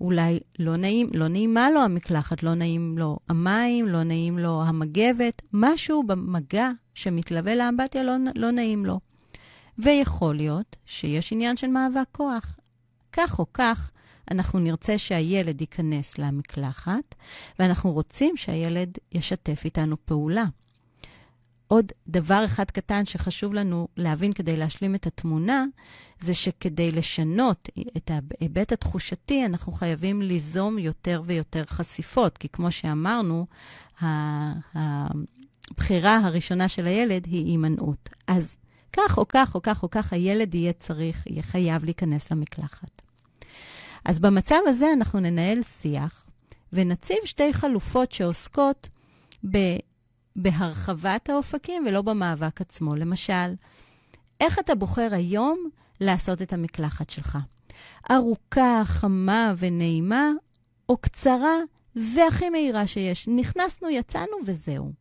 אולי 0.01 0.39
לא, 0.60 0.77
נעים, 0.77 1.10
לא 1.13 1.27
נעימה 1.27 1.69
לו 1.69 1.81
המקלחת, 1.81 2.43
לא 2.43 2.55
נעים 2.55 2.97
לו 2.97 3.17
המים, 3.29 3.88
לא 3.88 4.03
נעים 4.03 4.39
לו 4.39 4.63
המגבת, 4.63 5.41
משהו 5.53 6.03
במגע 6.03 6.69
שמתלווה 6.93 7.55
לאמבטיה 7.55 8.03
לא, 8.03 8.13
לא 8.36 8.51
נעים 8.51 8.86
לו. 8.86 8.99
ויכול 9.77 10.36
להיות 10.36 10.75
שיש 10.86 11.34
עניין 11.34 11.58
של 11.58 11.67
מאבק 11.67 12.08
כוח. 12.12 12.60
כך 13.12 13.39
או 13.39 13.45
כך, 13.53 13.91
אנחנו 14.31 14.60
נרצה 14.60 14.97
שהילד 14.97 15.62
ייכנס 15.62 16.17
למקלחת, 16.17 17.15
ואנחנו 17.60 17.91
רוצים 17.91 18.38
שהילד 18.38 18.97
ישתף 19.12 19.62
איתנו 19.65 19.95
פעולה. 20.05 20.45
עוד 21.67 21.91
דבר 22.08 22.45
אחד 22.45 22.71
קטן 22.71 23.06
שחשוב 23.06 23.54
לנו 23.54 23.88
להבין 23.97 24.34
כדי 24.34 24.56
להשלים 24.56 24.95
את 24.95 25.08
התמונה, 25.08 25.65
זה 26.19 26.34
שכדי 26.34 26.91
לשנות 26.91 27.69
את 27.97 28.12
ההיבט 28.12 28.71
התחושתי, 28.71 29.45
אנחנו 29.45 29.71
חייבים 29.71 30.21
ליזום 30.21 30.80
יותר 30.80 31.21
ויותר 31.25 31.65
חשיפות, 31.65 32.38
כי 32.38 32.49
כמו 32.49 32.71
שאמרנו, 32.71 33.45
הבחירה 34.73 36.17
הראשונה 36.17 36.67
של 36.67 36.86
הילד 36.86 37.25
היא 37.25 37.45
הימנעות. 37.45 38.10
אז 38.28 38.58
כך 38.93 39.17
או 39.17 39.25
כך 39.28 39.56
או 39.56 39.62
כך 39.62 39.84
או 39.84 39.89
כך, 39.89 40.13
הילד 40.13 40.56
יהיה 40.56 40.73
צריך, 40.73 41.28
יהיה 41.28 41.43
חייב 41.43 41.86
להיכנס 41.86 42.32
למקלחת. 42.32 43.01
אז 44.06 44.19
במצב 44.19 44.60
הזה 44.67 44.93
אנחנו 44.93 45.19
ננהל 45.19 45.63
שיח 45.63 46.25
ונציב 46.73 47.17
שתי 47.25 47.54
חלופות 47.54 48.12
שעוסקות 48.12 48.89
ב... 49.51 49.58
בהרחבת 50.36 51.30
האופקים 51.30 51.86
ולא 51.88 52.02
במאבק 52.02 52.62
עצמו. 52.62 52.95
למשל, 52.95 53.54
איך 54.39 54.60
אתה 54.60 54.76
בוחר 54.76 55.08
היום 55.12 55.69
לעשות 56.02 56.41
את 56.41 56.54
המקלחת 56.54 57.10
שלך? 57.10 57.38
ארוכה, 58.12 58.82
חמה 58.86 59.54
ונעימה, 59.58 60.32
או 60.89 60.98
קצרה 60.98 61.56
והכי 61.95 62.50
מהירה 62.50 62.88
שיש. 62.88 63.28
נכנסנו, 63.28 63.89
יצאנו 63.89 64.38
וזהו. 64.45 64.91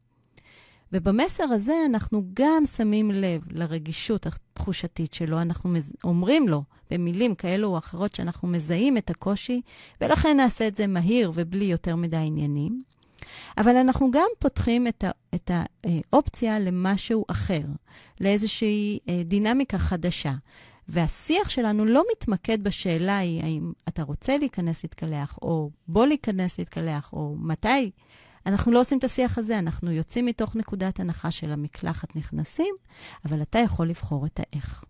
ובמסר 0.93 1.45
הזה 1.45 1.75
אנחנו 1.87 2.23
גם 2.35 2.65
שמים 2.77 3.11
לב 3.11 3.43
לרגישות 3.51 4.27
התחושתית 4.27 5.15
שלו, 5.15 5.43
אנחנו 5.43 5.71
מז... 5.71 5.93
אומרים 6.05 6.49
לו 6.49 6.63
במילים 6.91 7.35
כאלו 7.35 7.69
או 7.69 7.79
אחרות 7.79 8.15
שאנחנו 8.15 8.49
מזהים 8.49 8.97
את 8.97 9.11
הקושי, 9.11 9.61
ולכן 10.01 10.37
נעשה 10.37 10.69
את 10.69 10.77
זה 10.77 10.87
מהיר 10.87 11.33
ובלי 11.35 11.65
יותר 11.65 11.97
מדי 11.97 12.17
עניינים. 12.17 12.83
אבל 13.59 13.77
אנחנו 13.77 14.11
גם 14.11 14.29
פותחים 14.39 14.87
את, 14.87 15.05
ה, 15.05 15.11
את 15.35 15.51
האופציה 15.85 16.59
למשהו 16.59 17.25
אחר, 17.29 17.63
לאיזושהי 18.21 18.99
אה, 19.09 19.23
דינמיקה 19.25 19.79
חדשה. 19.79 20.33
והשיח 20.89 21.51
שלנו 21.51 21.85
לא 21.85 22.05
מתמקד 22.13 22.65
בשאלה 22.65 23.19
היא 23.19 23.43
האם 23.43 23.73
אתה 23.89 24.03
רוצה 24.03 24.37
להיכנס 24.37 24.83
להתקלח, 24.83 25.39
או 25.43 25.71
בוא 25.89 26.07
להיכנס 26.07 26.59
להתקלח, 26.59 27.13
או 27.13 27.37
מתי. 27.39 27.91
אנחנו 28.47 28.73
לא 28.73 28.81
עושים 28.81 28.99
את 28.99 29.05
השיח 29.05 29.39
הזה, 29.39 29.59
אנחנו 29.59 29.91
יוצאים 29.91 30.27
מתוך 30.27 30.57
נקודת 30.57 31.01
הנחה 31.01 31.31
של 31.31 31.53
המקלחת 31.53 32.17
נכנסים, 32.17 32.75
אבל 33.25 33.43
אתה 33.43 33.59
יכול 33.59 33.89
לבחור 33.89 34.27
את 34.27 34.41
האיך. 34.41 34.85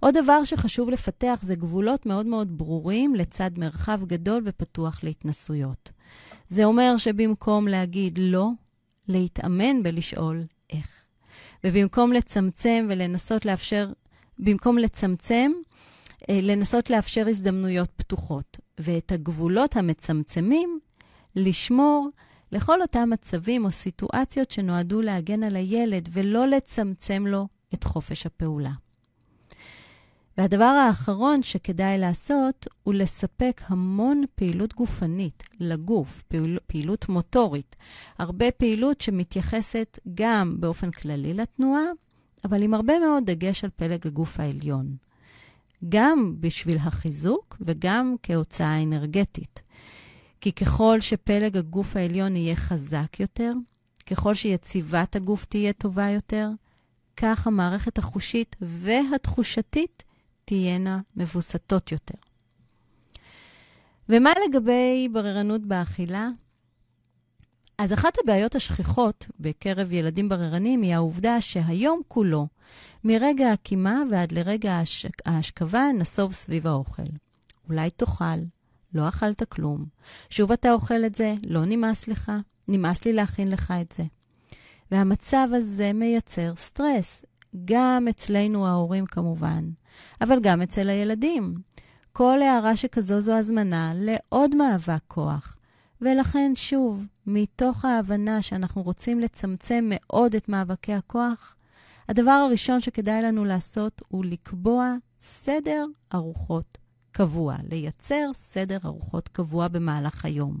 עוד 0.00 0.14
דבר 0.22 0.44
שחשוב 0.44 0.90
לפתח 0.90 1.40
זה 1.42 1.54
גבולות 1.54 2.06
מאוד 2.06 2.26
מאוד 2.26 2.58
ברורים 2.58 3.14
לצד 3.14 3.50
מרחב 3.58 4.00
גדול 4.06 4.42
ופתוח 4.46 5.00
להתנסויות. 5.02 5.90
זה 6.48 6.64
אומר 6.64 6.96
שבמקום 6.96 7.68
להגיד 7.68 8.18
לא, 8.22 8.48
להתאמן 9.08 9.82
בלשאול 9.82 10.44
איך. 10.70 11.04
ובמקום 11.64 12.12
לצמצם 12.12 12.86
ולנסות 12.90 13.46
לאפשר, 13.46 13.92
במקום 14.38 14.78
לצמצם, 14.78 15.52
אה, 16.30 16.38
לנסות 16.42 16.90
לאפשר 16.90 17.28
הזדמנויות 17.28 17.90
פתוחות. 17.96 18.58
ואת 18.78 19.12
הגבולות 19.12 19.76
המצמצמים, 19.76 20.78
לשמור 21.36 22.08
לכל 22.52 22.82
אותם 22.82 23.10
מצבים 23.10 23.64
או 23.64 23.70
סיטואציות 23.70 24.50
שנועדו 24.50 25.00
להגן 25.00 25.42
על 25.42 25.56
הילד 25.56 26.08
ולא 26.12 26.46
לצמצם 26.46 27.26
לו 27.26 27.48
את 27.74 27.84
חופש 27.84 28.26
הפעולה. 28.26 28.72
והדבר 30.38 30.64
האחרון 30.64 31.42
שכדאי 31.42 31.98
לעשות 31.98 32.66
הוא 32.82 32.94
לספק 32.94 33.60
המון 33.66 34.24
פעילות 34.34 34.74
גופנית 34.74 35.42
לגוף, 35.60 36.22
פעיל, 36.28 36.58
פעילות 36.66 37.08
מוטורית. 37.08 37.76
הרבה 38.18 38.50
פעילות 38.50 39.00
שמתייחסת 39.00 39.98
גם 40.14 40.60
באופן 40.60 40.90
כללי 40.90 41.34
לתנועה, 41.34 41.84
אבל 42.44 42.62
עם 42.62 42.74
הרבה 42.74 42.98
מאוד 42.98 43.24
דגש 43.26 43.64
על 43.64 43.70
פלג 43.76 44.06
הגוף 44.06 44.40
העליון. 44.40 44.96
גם 45.88 46.34
בשביל 46.40 46.76
החיזוק 46.76 47.56
וגם 47.60 48.14
כהוצאה 48.22 48.82
אנרגטית. 48.82 49.62
כי 50.40 50.52
ככל 50.52 51.00
שפלג 51.00 51.56
הגוף 51.56 51.96
העליון 51.96 52.36
יהיה 52.36 52.56
חזק 52.56 53.20
יותר, 53.20 53.52
ככל 54.06 54.34
שיציבת 54.34 55.16
הגוף 55.16 55.44
תהיה 55.44 55.72
טובה 55.72 56.10
יותר, 56.10 56.48
כך 57.16 57.46
המערכת 57.46 57.98
החושית 57.98 58.56
והתחושתית 58.60 60.02
תהיינה 60.44 61.00
מבוסתות 61.16 61.92
יותר. 61.92 62.18
ומה 64.08 64.30
לגבי 64.48 65.08
בררנות 65.12 65.66
באכילה? 65.66 66.28
אז 67.78 67.92
אחת 67.92 68.18
הבעיות 68.18 68.54
השכיחות 68.54 69.26
בקרב 69.40 69.92
ילדים 69.92 70.28
בררנים 70.28 70.82
היא 70.82 70.94
העובדה 70.94 71.40
שהיום 71.40 72.00
כולו, 72.08 72.48
מרגע 73.04 73.52
הקימה 73.52 74.02
ועד 74.10 74.32
לרגע 74.32 74.80
ההשכבה, 75.26 75.84
נסוב 75.98 76.32
סביב 76.32 76.66
האוכל. 76.66 77.02
אולי 77.68 77.90
תאכל, 77.90 78.38
לא 78.94 79.08
אכלת 79.08 79.42
כלום. 79.42 79.84
שוב 80.30 80.52
אתה 80.52 80.72
אוכל 80.72 81.04
את 81.04 81.14
זה, 81.14 81.34
לא 81.46 81.64
נמאס 81.64 82.08
לך, 82.08 82.32
נמאס 82.68 83.04
לי 83.04 83.12
להכין 83.12 83.48
לך 83.48 83.74
את 83.80 83.92
זה. 83.92 84.04
והמצב 84.90 85.48
הזה 85.52 85.92
מייצר 85.92 86.52
סטרס, 86.56 87.24
גם 87.64 88.06
אצלנו 88.10 88.66
ההורים 88.66 89.06
כמובן, 89.06 89.70
אבל 90.20 90.40
גם 90.40 90.62
אצל 90.62 90.88
הילדים. 90.88 91.54
כל 92.12 92.42
הערה 92.42 92.76
שכזו 92.76 93.20
זו 93.20 93.32
הזמנה 93.32 93.92
לעוד 93.94 94.56
מאבק 94.56 95.00
כוח. 95.08 95.58
ולכן, 96.00 96.52
שוב, 96.54 97.06
מתוך 97.26 97.84
ההבנה 97.84 98.42
שאנחנו 98.42 98.82
רוצים 98.82 99.20
לצמצם 99.20 99.90
מאוד 99.90 100.34
את 100.34 100.48
מאבקי 100.48 100.92
הכוח, 100.92 101.56
הדבר 102.08 102.30
הראשון 102.30 102.80
שכדאי 102.80 103.22
לנו 103.22 103.44
לעשות 103.44 104.02
הוא 104.08 104.24
לקבוע 104.24 104.94
סדר 105.20 105.86
ארוחות 106.14 106.78
קבוע, 107.12 107.56
לייצר 107.70 108.30
סדר 108.34 108.78
ארוחות 108.84 109.28
קבוע 109.28 109.68
במהלך 109.68 110.24
היום. 110.24 110.56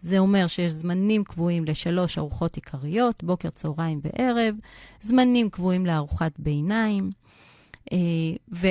זה 0.00 0.18
אומר 0.18 0.46
שיש 0.46 0.72
זמנים 0.72 1.24
קבועים 1.24 1.64
לשלוש 1.64 2.18
ארוחות 2.18 2.54
עיקריות, 2.54 3.24
בוקר, 3.24 3.50
צהריים 3.50 4.00
וערב, 4.02 4.54
זמנים 5.00 5.50
קבועים 5.50 5.86
לארוחת 5.86 6.32
ביניים, 6.38 7.10
אה, 7.92 7.98
ו, 8.52 8.68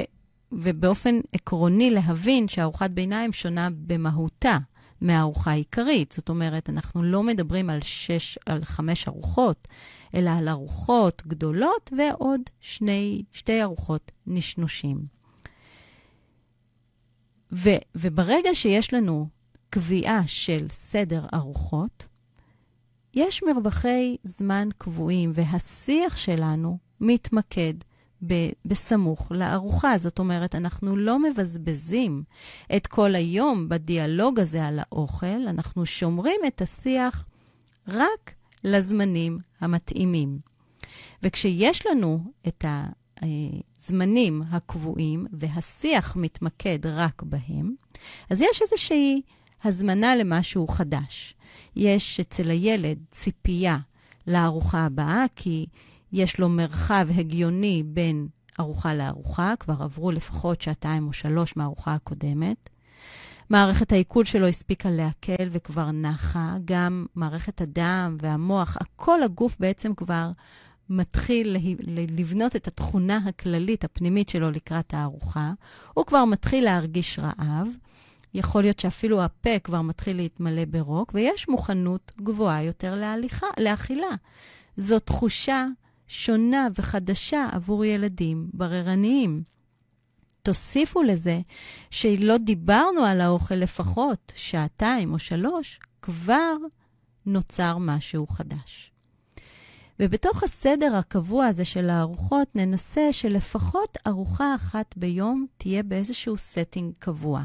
ובאופן 0.51 1.19
עקרוני 1.33 1.89
להבין 1.89 2.47
שארוחת 2.47 2.89
ביניים 2.89 3.33
שונה 3.33 3.69
במהותה 3.87 4.57
מהארוחה 5.01 5.51
העיקרית. 5.51 6.11
זאת 6.11 6.29
אומרת, 6.29 6.69
אנחנו 6.69 7.03
לא 7.03 7.23
מדברים 7.23 7.69
על, 7.69 7.81
שש, 7.81 8.37
על 8.45 8.63
חמש 8.63 9.07
ארוחות, 9.07 9.67
אלא 10.15 10.29
על 10.29 10.49
ארוחות 10.49 11.23
גדולות 11.27 11.93
ועוד 11.97 12.41
שני, 12.59 13.23
שתי 13.31 13.63
ארוחות 13.63 14.11
נשנושים. 14.27 15.19
ו, 17.51 17.69
וברגע 17.95 18.49
שיש 18.53 18.93
לנו 18.93 19.27
קביעה 19.69 20.27
של 20.27 20.67
סדר 20.69 21.25
ארוחות, 21.33 22.05
יש 23.13 23.43
מרווחי 23.43 24.15
זמן 24.23 24.69
קבועים, 24.77 25.31
והשיח 25.33 26.17
שלנו 26.17 26.77
מתמקד 27.01 27.73
ב- 28.27 28.49
בסמוך 28.65 29.31
לארוחה. 29.31 29.97
זאת 29.97 30.19
אומרת, 30.19 30.55
אנחנו 30.55 30.95
לא 30.95 31.19
מבזבזים 31.19 32.23
את 32.75 32.87
כל 32.87 33.15
היום 33.15 33.69
בדיאלוג 33.69 34.39
הזה 34.39 34.67
על 34.67 34.79
האוכל, 34.79 35.47
אנחנו 35.47 35.85
שומרים 35.85 36.41
את 36.47 36.61
השיח 36.61 37.27
רק 37.87 38.33
לזמנים 38.63 39.37
המתאימים. 39.61 40.39
וכשיש 41.23 41.85
לנו 41.85 42.19
את 42.47 42.65
הזמנים 43.21 44.41
הקבועים 44.51 45.25
והשיח 45.31 46.15
מתמקד 46.15 46.79
רק 46.85 47.23
בהם, 47.23 47.75
אז 48.29 48.41
יש 48.41 48.61
איזושהי 48.61 49.21
הזמנה 49.63 50.15
למשהו 50.15 50.67
חדש. 50.67 51.33
יש 51.75 52.19
אצל 52.19 52.49
הילד 52.49 52.97
ציפייה 53.11 53.77
לארוחה 54.27 54.85
הבאה, 54.85 55.25
כי 55.35 55.65
יש 56.13 56.39
לו 56.39 56.49
מרחב 56.49 57.07
הגיוני 57.17 57.83
בין 57.85 58.27
ארוחה 58.59 58.93
לארוחה, 58.93 59.53
כבר 59.59 59.83
עברו 59.83 60.11
לפחות 60.11 60.61
שעתיים 60.61 61.07
או 61.07 61.13
שלוש 61.13 61.57
מהארוחה 61.57 61.93
הקודמת. 61.93 62.69
מערכת 63.49 63.91
העיכול 63.91 64.25
שלו 64.25 64.47
הספיקה 64.47 64.91
להקל 64.91 65.47
וכבר 65.51 65.91
נחה, 65.91 66.55
גם 66.65 67.05
מערכת 67.15 67.61
הדם 67.61 68.17
והמוח, 68.21 68.77
כל 68.95 69.23
הגוף 69.23 69.57
בעצם 69.59 69.93
כבר 69.95 70.31
מתחיל 70.89 71.57
לבנות 72.17 72.55
את 72.55 72.67
התכונה 72.67 73.19
הכללית 73.27 73.83
הפנימית 73.83 74.29
שלו 74.29 74.51
לקראת 74.51 74.93
הארוחה. 74.93 75.51
הוא 75.93 76.05
כבר 76.05 76.25
מתחיל 76.25 76.65
להרגיש 76.65 77.19
רעב. 77.19 77.67
יכול 78.33 78.61
להיות 78.61 78.79
שאפילו 78.79 79.23
הפה 79.23 79.59
כבר 79.59 79.81
מתחיל 79.81 80.17
להתמלא 80.17 80.65
ברוק, 80.65 81.11
ויש 81.13 81.49
מוכנות 81.49 82.11
גבוהה 82.21 82.63
יותר 82.63 82.95
להליכה, 82.95 83.47
לאכילה. 83.59 84.15
זו 84.77 84.99
תחושה 84.99 85.67
שונה 86.07 86.67
וחדשה 86.75 87.47
עבור 87.51 87.85
ילדים 87.85 88.49
בררניים. 88.53 89.43
תוסיפו 90.43 91.03
לזה 91.03 91.39
שלא 91.89 92.37
דיברנו 92.37 93.01
על 93.01 93.21
האוכל 93.21 93.55
לפחות 93.55 94.33
שעתיים 94.35 95.13
או 95.13 95.19
שלוש, 95.19 95.79
כבר 96.01 96.53
נוצר 97.25 97.77
משהו 97.77 98.27
חדש. 98.27 98.88
ובתוך 99.99 100.43
הסדר 100.43 100.95
הקבוע 100.95 101.45
הזה 101.45 101.65
של 101.65 101.89
הארוחות, 101.89 102.55
ננסה 102.55 103.13
שלפחות 103.13 103.97
ארוחה 104.07 104.55
אחת 104.55 104.97
ביום 104.97 105.45
תהיה 105.57 105.83
באיזשהו 105.83 106.35
setting 106.35 106.99
קבוע. 106.99 107.41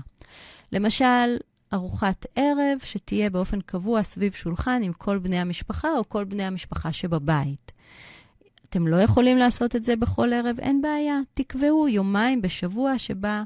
למשל, 0.73 1.37
ארוחת 1.73 2.27
ערב 2.37 2.79
שתהיה 2.85 3.31
באופן 3.31 3.61
קבוע 3.61 4.03
סביב 4.03 4.33
שולחן 4.33 4.83
עם 4.83 4.93
כל 4.93 5.19
בני 5.19 5.39
המשפחה 5.39 5.89
או 5.99 6.09
כל 6.09 6.25
בני 6.25 6.45
המשפחה 6.45 6.93
שבבית. 6.93 7.73
אתם 8.69 8.87
לא 8.87 8.97
יכולים 8.97 9.37
לעשות 9.37 9.77
את 9.77 9.85
זה 9.85 9.97
בכל 9.97 10.33
ערב, 10.33 10.61
אין 10.61 10.83
בעיה. 10.83 11.21
תקבעו 11.35 11.89
יומיים 11.89 12.43
בשבוע 12.43 12.99
שבה, 12.99 13.43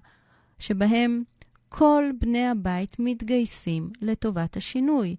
שבהם 0.58 1.22
כל 1.68 2.04
בני 2.20 2.48
הבית 2.48 2.96
מתגייסים 2.98 3.90
לטובת 4.02 4.56
השינוי. 4.56 5.16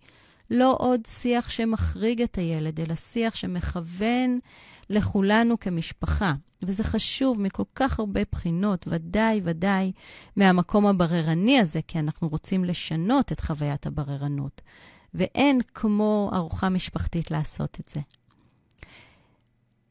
לא 0.51 0.75
עוד 0.79 1.01
שיח 1.07 1.49
שמחריג 1.49 2.21
את 2.21 2.37
הילד, 2.37 2.79
אלא 2.79 2.95
שיח 2.95 3.35
שמכוון 3.35 4.39
לכולנו 4.89 5.59
כמשפחה. 5.59 6.33
וזה 6.61 6.83
חשוב 6.83 7.41
מכל 7.41 7.63
כך 7.75 7.99
הרבה 7.99 8.21
בחינות, 8.31 8.85
ודאי 8.87 9.41
ודאי 9.43 9.91
מהמקום 10.35 10.85
הבררני 10.85 11.59
הזה, 11.59 11.79
כי 11.87 11.99
אנחנו 11.99 12.27
רוצים 12.27 12.65
לשנות 12.65 13.31
את 13.31 13.39
חוויית 13.39 13.85
הבררנות. 13.85 14.61
ואין 15.13 15.59
כמו 15.73 16.31
ארוחה 16.33 16.69
משפחתית 16.69 17.31
לעשות 17.31 17.77
את 17.79 17.89
זה. 17.89 17.99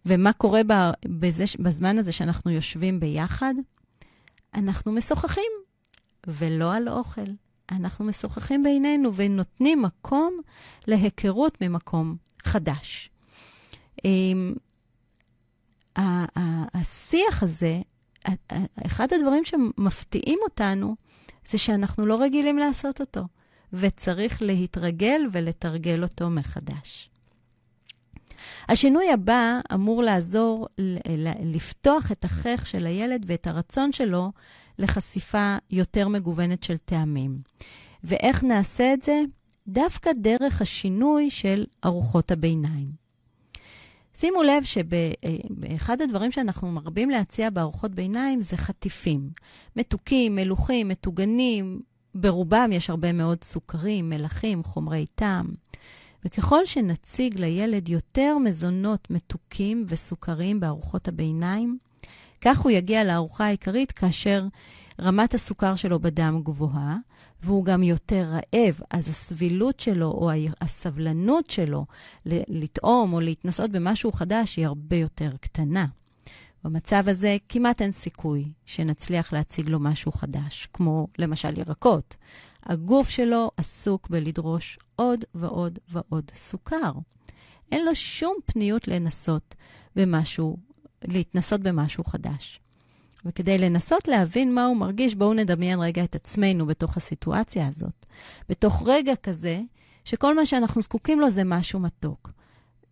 ומה 0.07 0.33
קורה 0.33 0.61
בזה, 1.07 1.45
בזמן 1.59 1.99
הזה 1.99 2.13
שאנחנו 2.13 2.51
יושבים 2.51 3.01
ביחד? 3.01 3.55
אנחנו 4.55 4.93
משוחחים, 4.93 5.53
ולא 6.27 6.75
על 6.75 6.89
אוכל. 6.89 7.31
אנחנו 7.71 8.05
משוחחים 8.05 8.63
בינינו 8.63 9.15
ונותנים 9.15 9.83
מקום 9.83 10.41
להיכרות 10.87 11.59
ממקום 11.61 12.17
חדש. 12.43 13.11
אמ, 14.05 14.55
השיח 16.75 17.43
הזה, 17.43 17.81
אחד 18.87 19.13
הדברים 19.13 19.45
שמפתיעים 19.45 20.39
אותנו 20.45 20.97
זה 21.47 21.59
שאנחנו 21.59 22.07
לא 22.07 22.23
רגילים 22.23 22.59
לעשות 22.59 23.01
אותו, 23.01 23.21
וצריך 23.73 24.43
להתרגל 24.43 25.21
ולתרגל 25.33 26.03
אותו 26.03 26.31
מחדש. 26.31 27.11
השינוי 28.69 29.13
הבא 29.13 29.61
אמור 29.75 30.03
לעזור 30.03 30.67
לפתוח 31.45 32.13
את 32.13 32.25
החייך 32.25 32.67
של 32.67 32.87
הילד 32.87 33.25
ואת 33.29 33.47
הרצון 33.47 33.93
שלו 33.93 34.33
לחשיפה 34.79 35.57
יותר 35.71 36.09
מגוונת 36.09 36.63
של 36.63 36.77
טעמים. 36.77 37.39
ואיך 38.05 38.45
נעשה 38.45 38.95
את 38.95 39.03
זה? 39.03 39.21
דווקא 39.69 40.11
דרך 40.13 40.63
השינוי 40.63 41.31
של 41.31 41.65
ארוחות 41.85 42.31
הביניים. 42.31 43.09
שימו 44.17 44.43
לב 44.43 44.63
שבאחד 44.65 46.01
הדברים 46.01 46.33
שאנחנו 46.33 46.73
מרבים 46.73 47.11
להציע 47.11 47.51
בארוחות 47.51 47.91
ביניים 47.91 48.41
זה 48.41 48.57
חטיפים. 48.57 49.31
מתוקים, 49.77 50.35
מלוכים, 50.35 50.89
מטוגנים, 50.89 51.81
ברובם 52.15 52.71
יש 52.73 52.91
הרבה 52.91 53.13
מאוד 53.13 53.45
סוכרים, 53.45 54.11
מלחים, 54.11 54.63
חומרי 54.63 55.07
טעם. 55.15 55.47
וככל 56.25 56.67
שנציג 56.67 57.41
לילד 57.41 57.89
יותר 57.89 58.39
מזונות 58.39 59.11
מתוקים 59.11 59.87
וסוכרים 59.89 60.61
בארוחות 60.61 61.09
הביניים, 61.09 61.79
כך 62.41 62.59
הוא 62.61 62.71
יגיע 62.71 63.05
לארוחה 63.05 63.47
העיקרית 63.47 63.93
כאשר 63.93 64.47
רמת 65.01 65.35
הסוכר 65.35 65.77
שלו 65.77 66.01
בדם 66.01 66.41
גבוהה, 66.45 66.97
והוא 67.43 67.65
גם 67.65 67.83
יותר 67.83 68.25
רעב, 68.25 68.81
אז 68.91 69.09
הסבילות 69.09 69.81
שלו 69.81 70.07
או 70.07 70.31
הסבלנות 70.61 71.51
שלו 71.51 71.87
לטעום 72.27 73.13
או 73.13 73.21
להתנסות 73.21 73.71
במשהו 73.71 74.13
חדש 74.13 74.57
היא 74.57 74.67
הרבה 74.67 74.97
יותר 74.97 75.31
קטנה. 75.41 75.87
במצב 76.65 77.05
הזה 77.07 77.37
כמעט 77.49 77.83
אין 77.83 77.93
סיכוי 77.93 78.49
שנצליח 78.67 79.33
להציג 79.33 79.69
לו 79.69 79.81
משהו 79.81 80.13
חדש, 80.13 80.69
כמו 80.73 81.07
למשל 81.19 81.59
ירקות. 81.59 82.17
הגוף 82.67 83.09
שלו 83.09 83.51
עסוק 83.57 84.09
בלדרוש 84.09 84.79
עוד 84.97 85.25
ועוד 85.35 85.79
ועוד 85.89 86.31
סוכר. 86.35 86.93
אין 87.73 87.85
לו 87.85 87.95
שום 87.95 88.35
פניות 88.47 88.89
לנסות 88.89 89.55
במשהו, 89.97 90.57
להתנסות 91.05 91.61
במשהו 91.61 92.05
חדש. 92.05 92.61
וכדי 93.25 93.59
לנסות 93.59 94.09
להבין 94.09 94.55
מה 94.55 94.67
הוא 94.67 94.77
מרגיש, 94.77 95.15
בואו 95.15 95.35
נדמיין 95.35 95.81
רגע 95.81 96.05
את 96.05 96.15
עצמנו 96.15 96.67
בתוך 96.67 96.97
הסיטואציה 96.97 97.67
הזאת. 97.67 98.07
בתוך 98.49 98.83
רגע 98.87 99.17
כזה, 99.17 99.61
שכל 100.05 100.37
מה 100.37 100.47
שאנחנו 100.47 100.83
זקוקים 100.83 101.21
לו 101.21 101.31
זה 101.31 101.45
משהו 101.45 101.81
מתוק. 101.81 102.31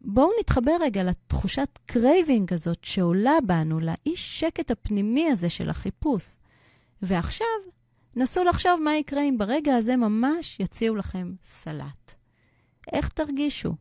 בואו 0.01 0.31
נתחבר 0.41 0.77
רגע 0.81 1.03
לתחושת 1.03 1.79
craving 1.87 2.53
הזאת 2.53 2.85
שעולה 2.85 3.39
בנו, 3.47 3.81
לאי 3.81 4.17
שקט 4.17 4.71
הפנימי 4.71 5.31
הזה 5.31 5.49
של 5.49 5.71
החיפוש. 5.71 6.37
ועכשיו, 7.03 7.47
נסו 8.17 8.45
לחשוב 8.45 8.81
מה 8.85 8.95
יקרה 8.95 9.23
אם 9.23 9.39
ברגע 9.39 9.77
הזה 9.77 9.97
ממש 9.97 10.61
יציעו 10.61 10.97
לכם 10.97 11.33
סלט. 11.45 12.15
איך 12.93 13.09
תרגישו? 13.09 13.75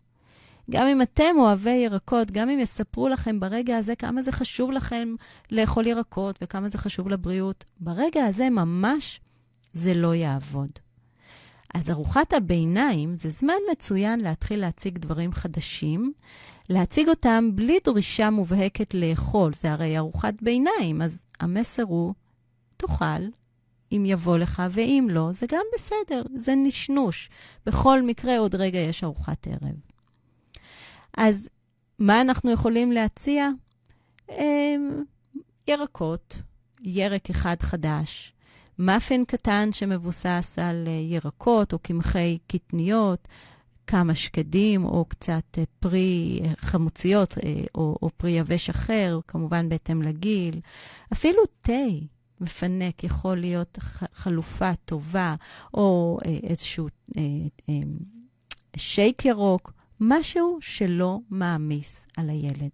גם 0.71 0.87
אם 0.87 1.01
אתם 1.01 1.35
אוהבי 1.37 1.69
ירקות, 1.75 2.31
גם 2.31 2.49
אם 2.49 2.59
יספרו 2.59 3.09
לכם 3.09 3.39
ברגע 3.39 3.77
הזה 3.77 3.95
כמה 3.95 4.21
זה 4.21 4.31
חשוב 4.31 4.71
לכם 4.71 5.15
לאכול 5.51 5.87
ירקות 5.87 6.39
וכמה 6.41 6.69
זה 6.69 6.77
חשוב 6.77 7.09
לבריאות, 7.09 7.65
ברגע 7.79 8.25
הזה 8.25 8.49
ממש 8.49 9.19
זה 9.73 9.93
לא 9.93 10.15
יעבוד. 10.15 10.71
אז 11.73 11.89
ארוחת 11.89 12.33
הביניים 12.33 13.17
זה 13.17 13.29
זמן 13.29 13.53
מצוין 13.71 14.19
להתחיל 14.19 14.59
להציג 14.59 14.97
דברים 14.97 15.31
חדשים, 15.31 16.13
להציג 16.69 17.09
אותם 17.09 17.49
בלי 17.55 17.77
דרישה 17.83 18.29
מובהקת 18.29 18.93
לאכול. 18.93 19.53
זה 19.53 19.71
הרי 19.71 19.97
ארוחת 19.97 20.33
ביניים, 20.41 21.01
אז 21.01 21.21
המסר 21.39 21.83
הוא, 21.83 22.13
תאכל, 22.77 23.23
אם 23.97 24.05
יבוא 24.05 24.37
לך, 24.37 24.63
ואם 24.71 25.07
לא, 25.11 25.29
זה 25.33 25.45
גם 25.51 25.63
בסדר, 25.75 26.23
זה 26.35 26.55
נשנוש. 26.55 27.29
בכל 27.65 28.01
מקרה, 28.01 28.37
עוד 28.37 28.55
רגע 28.55 28.79
יש 28.79 29.03
ארוחת 29.03 29.47
ערב. 29.47 29.75
אז 31.17 31.49
מה 31.99 32.21
אנחנו 32.21 32.51
יכולים 32.51 32.91
להציע? 32.91 33.49
אמ, 34.31 35.03
ירקות, 35.67 36.41
ירק 36.83 37.29
אחד 37.29 37.55
חדש, 37.61 38.33
מאפן 38.79 39.25
קטן 39.25 39.69
שמבוסס 39.71 40.59
על 40.61 40.87
אה, 40.87 40.91
ירקות 40.91 41.73
או 41.73 41.79
קמחי 41.79 42.37
קטניות, 42.47 43.27
כמה 43.87 44.15
שקדים 44.15 44.85
או 44.85 45.05
קצת 45.05 45.43
אה, 45.57 45.63
פרי 45.79 46.39
אה, 46.43 46.51
חמוציות 46.57 47.35
או, 47.75 47.97
או 48.01 48.09
פרי 48.17 48.31
יבש 48.31 48.69
אחר, 48.69 49.19
כמובן 49.27 49.69
בהתאם 49.69 50.01
לגיל. 50.01 50.59
אפילו 51.13 51.41
תה 51.61 51.71
מפנק 52.41 53.03
יכול 53.03 53.37
להיות 53.37 53.77
חלופה 54.13 54.75
טובה, 54.85 55.35
או 55.73 56.17
איזשהו 56.43 56.87
שייק 58.77 59.25
ירוק. 59.25 59.71
משהו 59.99 60.57
שלא 60.61 61.19
מעמיס 61.29 62.05
על 62.17 62.29
הילד. 62.29 62.69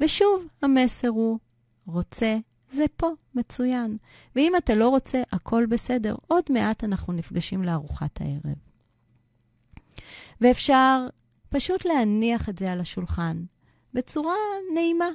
ושוב, 0.00 0.46
המסר 0.62 1.08
הוא, 1.08 1.38
רוצה, 1.86 2.36
זה 2.70 2.84
פה, 2.96 3.10
מצוין. 3.34 3.96
ואם 4.36 4.52
אתה 4.56 4.74
לא 4.74 4.88
רוצה, 4.88 5.22
הכל 5.32 5.66
בסדר. 5.66 6.14
עוד 6.26 6.44
מעט 6.50 6.84
אנחנו 6.84 7.12
נפגשים 7.12 7.62
לארוחת 7.62 8.20
הערב. 8.20 8.56
ואפשר 10.40 11.06
פשוט 11.48 11.84
להניח 11.84 12.48
את 12.48 12.58
זה 12.58 12.72
על 12.72 12.80
השולחן 12.80 13.44
בצורה 13.94 14.34
נעימה. 14.74 15.08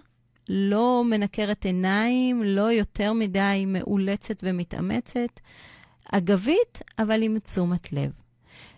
לא 0.54 1.04
מנקרת 1.06 1.66
עיניים, 1.66 2.44
לא 2.44 2.72
יותר 2.72 3.14
מדי 3.14 3.64
מאולצת 3.68 4.44
ומתאמצת. 4.44 5.40
אגבית, 6.12 6.80
אבל 7.00 7.24
עם 7.24 7.40
תשומת 7.40 7.94
לב. 7.94 8.12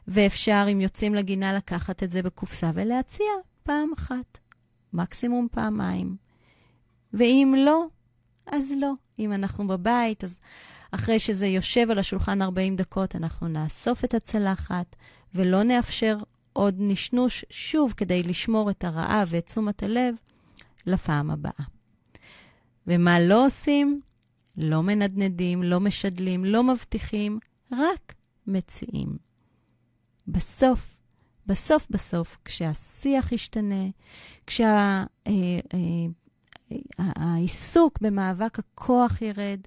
ואפשר, 0.07 0.65
אם 0.71 0.81
יוצאים 0.81 1.15
לגינה, 1.15 1.53
לקחת 1.53 2.03
את 2.03 2.11
זה 2.11 2.23
בקופסה 2.23 2.71
ולהציע 2.73 3.31
פעם 3.63 3.89
אחת, 3.93 4.39
מקסימום 4.93 5.47
פעמיים. 5.51 6.15
ואם 7.13 7.53
לא, 7.57 7.85
אז 8.45 8.73
לא. 8.79 8.91
אם 9.19 9.33
אנחנו 9.33 9.67
בבית, 9.67 10.23
אז 10.23 10.39
אחרי 10.91 11.19
שזה 11.19 11.47
יושב 11.47 11.91
על 11.91 11.99
השולחן 11.99 12.41
40 12.41 12.75
דקות, 12.75 13.15
אנחנו 13.15 13.47
נאסוף 13.47 14.03
את 14.03 14.13
הצלחת 14.13 14.95
ולא 15.35 15.63
נאפשר 15.63 16.17
עוד 16.53 16.75
נשנוש, 16.77 17.45
שוב, 17.49 17.93
כדי 17.97 18.23
לשמור 18.23 18.69
את 18.69 18.83
הרעב 18.83 19.27
ואת 19.31 19.45
תשומת 19.45 19.83
הלב 19.83 20.15
לפעם 20.85 21.31
הבאה. 21.31 21.63
ומה 22.87 23.19
לא 23.19 23.45
עושים? 23.45 24.01
לא 24.57 24.83
מנדנדים, 24.83 25.63
לא 25.63 25.79
משדלים, 25.79 26.45
לא 26.45 26.63
מבטיחים, 26.63 27.39
רק 27.71 28.13
מציעים. 28.47 29.17
בסוף, 30.27 30.93
בסוף 31.47 31.87
בסוף, 31.89 32.37
כשהשיח 32.45 33.31
ישתנה, 33.31 33.83
כשהעיסוק 34.47 34.77
אה, 38.03 38.07
אה, 38.07 38.11
במאבק 38.11 38.59
הכוח 38.59 39.21
ירד, 39.21 39.59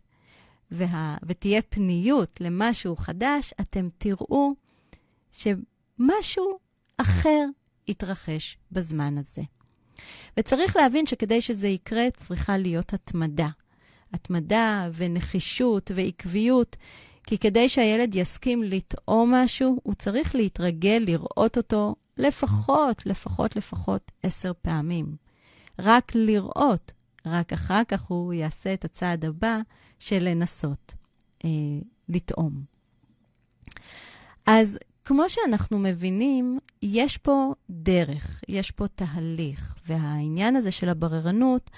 וה, 0.71 1.17
ותהיה 1.27 1.62
פניות 1.62 2.41
למשהו 2.41 2.97
חדש, 2.97 3.55
אתם 3.61 3.89
תראו 3.99 4.55
שמשהו 5.31 6.59
אחר 6.97 7.47
יתרחש 7.89 8.59
בזמן 8.73 9.19
הזה. 9.19 9.43
וצריך 10.39 10.76
להבין 10.76 11.07
שכדי 11.07 11.41
שזה 11.41 11.68
יקרה, 11.68 12.07
צריכה 12.16 12.59
להיות 12.59 12.93
התמדה. 12.93 13.49
התמדה 14.12 14.89
ונחישות 14.95 15.91
ועקביות, 15.95 16.76
כי 17.26 17.39
כדי 17.39 17.68
שהילד 17.68 18.14
יסכים 18.14 18.62
לטעום 18.62 19.34
משהו, 19.34 19.80
הוא 19.82 19.95
צריך 19.95 20.34
להתרגל 20.34 21.03
לראות 21.07 21.57
אותו 21.57 21.95
לפחות, 22.16 23.07
לפחות, 23.07 23.57
לפחות 23.57 24.12
עשר 24.22 24.53
פעמים. 24.62 25.16
רק 25.78 26.12
לראות, 26.14 26.93
רק 27.26 27.53
אחר 27.53 27.82
כך 27.89 28.03
הוא 28.03 28.32
יעשה 28.32 28.74
את 28.74 28.84
הצעד 28.84 29.24
הבא 29.24 29.59
של 29.99 30.18
לנסות 30.18 30.95
אה, 31.45 31.51
לטעום. 32.09 32.62
אז 34.47 34.78
כמו 35.07 35.29
שאנחנו 35.29 35.79
מבינים, 35.79 36.59
יש 36.83 37.19
פה 37.19 37.55
דרך, 37.71 38.43
יש 38.49 38.71
פה 38.71 38.89
תהליך, 38.89 39.77
והעניין 39.87 40.57
הזה 40.57 40.71
של 40.71 40.89
הבררנות 40.89 41.71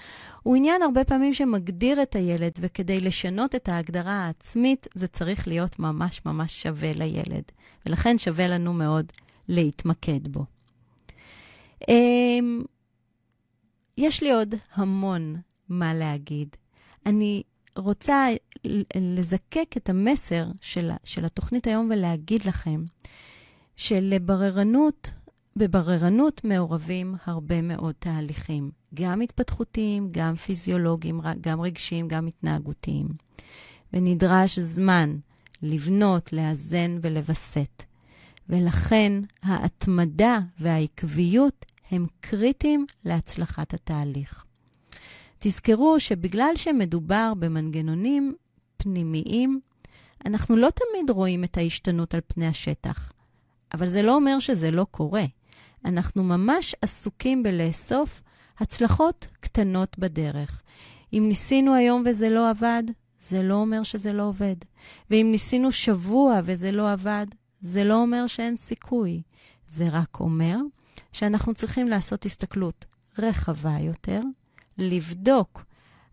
הוא 0.43 0.55
עניין 0.55 0.81
הרבה 0.81 1.03
פעמים 1.03 1.33
שמגדיר 1.33 2.03
את 2.03 2.15
הילד, 2.15 2.51
וכדי 2.59 2.99
לשנות 2.99 3.55
את 3.55 3.69
ההגדרה 3.69 4.11
העצמית, 4.11 4.87
זה 4.93 5.07
צריך 5.07 5.47
להיות 5.47 5.79
ממש 5.79 6.21
ממש 6.25 6.61
שווה 6.61 6.91
לילד, 6.93 7.43
ולכן 7.85 8.17
שווה 8.17 8.47
לנו 8.47 8.73
מאוד 8.73 9.11
להתמקד 9.47 10.27
בו. 10.27 10.45
אמ, 11.89 12.63
יש 13.97 14.23
לי 14.23 14.31
עוד 14.31 14.55
המון 14.73 15.35
מה 15.69 15.93
להגיד. 15.93 16.55
אני 17.05 17.43
רוצה 17.75 18.27
לזקק 18.95 19.77
את 19.77 19.89
המסר 19.89 20.45
של, 20.61 20.91
של 21.03 21.25
התוכנית 21.25 21.67
היום 21.67 21.89
ולהגיד 21.91 22.45
לכם 22.45 22.83
שלבררנות, 23.75 25.11
בבררנות 25.55 26.43
מעורבים 26.43 27.15
הרבה 27.25 27.61
מאוד 27.61 27.95
תהליכים, 27.99 28.71
גם 28.93 29.21
התפתחותיים, 29.21 30.09
גם 30.11 30.35
פיזיולוגיים, 30.35 31.21
גם 31.41 31.61
רגשיים, 31.61 32.07
גם 32.07 32.27
התנהגותיים. 32.27 33.07
ונדרש 33.93 34.59
זמן 34.59 35.17
לבנות, 35.61 36.33
לאזן 36.33 36.99
ולווסת. 37.01 37.83
ולכן 38.49 39.13
ההתמדה 39.43 40.39
והעקביות 40.59 41.65
הם 41.91 42.07
קריטיים 42.19 42.85
להצלחת 43.05 43.73
התהליך. 43.73 44.45
תזכרו 45.39 45.99
שבגלל 45.99 46.51
שמדובר 46.55 47.33
במנגנונים 47.39 48.33
פנימיים, 48.77 49.59
אנחנו 50.25 50.55
לא 50.55 50.69
תמיד 50.69 51.09
רואים 51.09 51.43
את 51.43 51.57
ההשתנות 51.57 52.13
על 52.13 52.21
פני 52.27 52.47
השטח. 52.47 53.11
אבל 53.73 53.87
זה 53.87 54.01
לא 54.01 54.15
אומר 54.15 54.39
שזה 54.39 54.71
לא 54.71 54.85
קורה. 54.91 55.25
אנחנו 55.85 56.23
ממש 56.23 56.75
עסוקים 56.81 57.43
בלאסוף 57.43 58.21
הצלחות 58.57 59.27
קטנות 59.39 59.99
בדרך. 59.99 60.61
אם 61.13 61.25
ניסינו 61.27 61.73
היום 61.73 62.03
וזה 62.05 62.29
לא 62.29 62.49
עבד, 62.49 62.83
זה 63.19 63.43
לא 63.43 63.53
אומר 63.53 63.83
שזה 63.83 64.13
לא 64.13 64.23
עובד. 64.23 64.55
ואם 65.09 65.27
ניסינו 65.31 65.71
שבוע 65.71 66.39
וזה 66.43 66.71
לא 66.71 66.91
עבד, 66.91 67.25
זה 67.61 67.83
לא 67.83 68.01
אומר 68.01 68.27
שאין 68.27 68.57
סיכוי. 68.57 69.21
זה 69.67 69.89
רק 69.91 70.19
אומר 70.19 70.57
שאנחנו 71.11 71.53
צריכים 71.53 71.87
לעשות 71.87 72.25
הסתכלות 72.25 72.85
רחבה 73.17 73.77
יותר, 73.79 74.21
לבדוק 74.81 75.65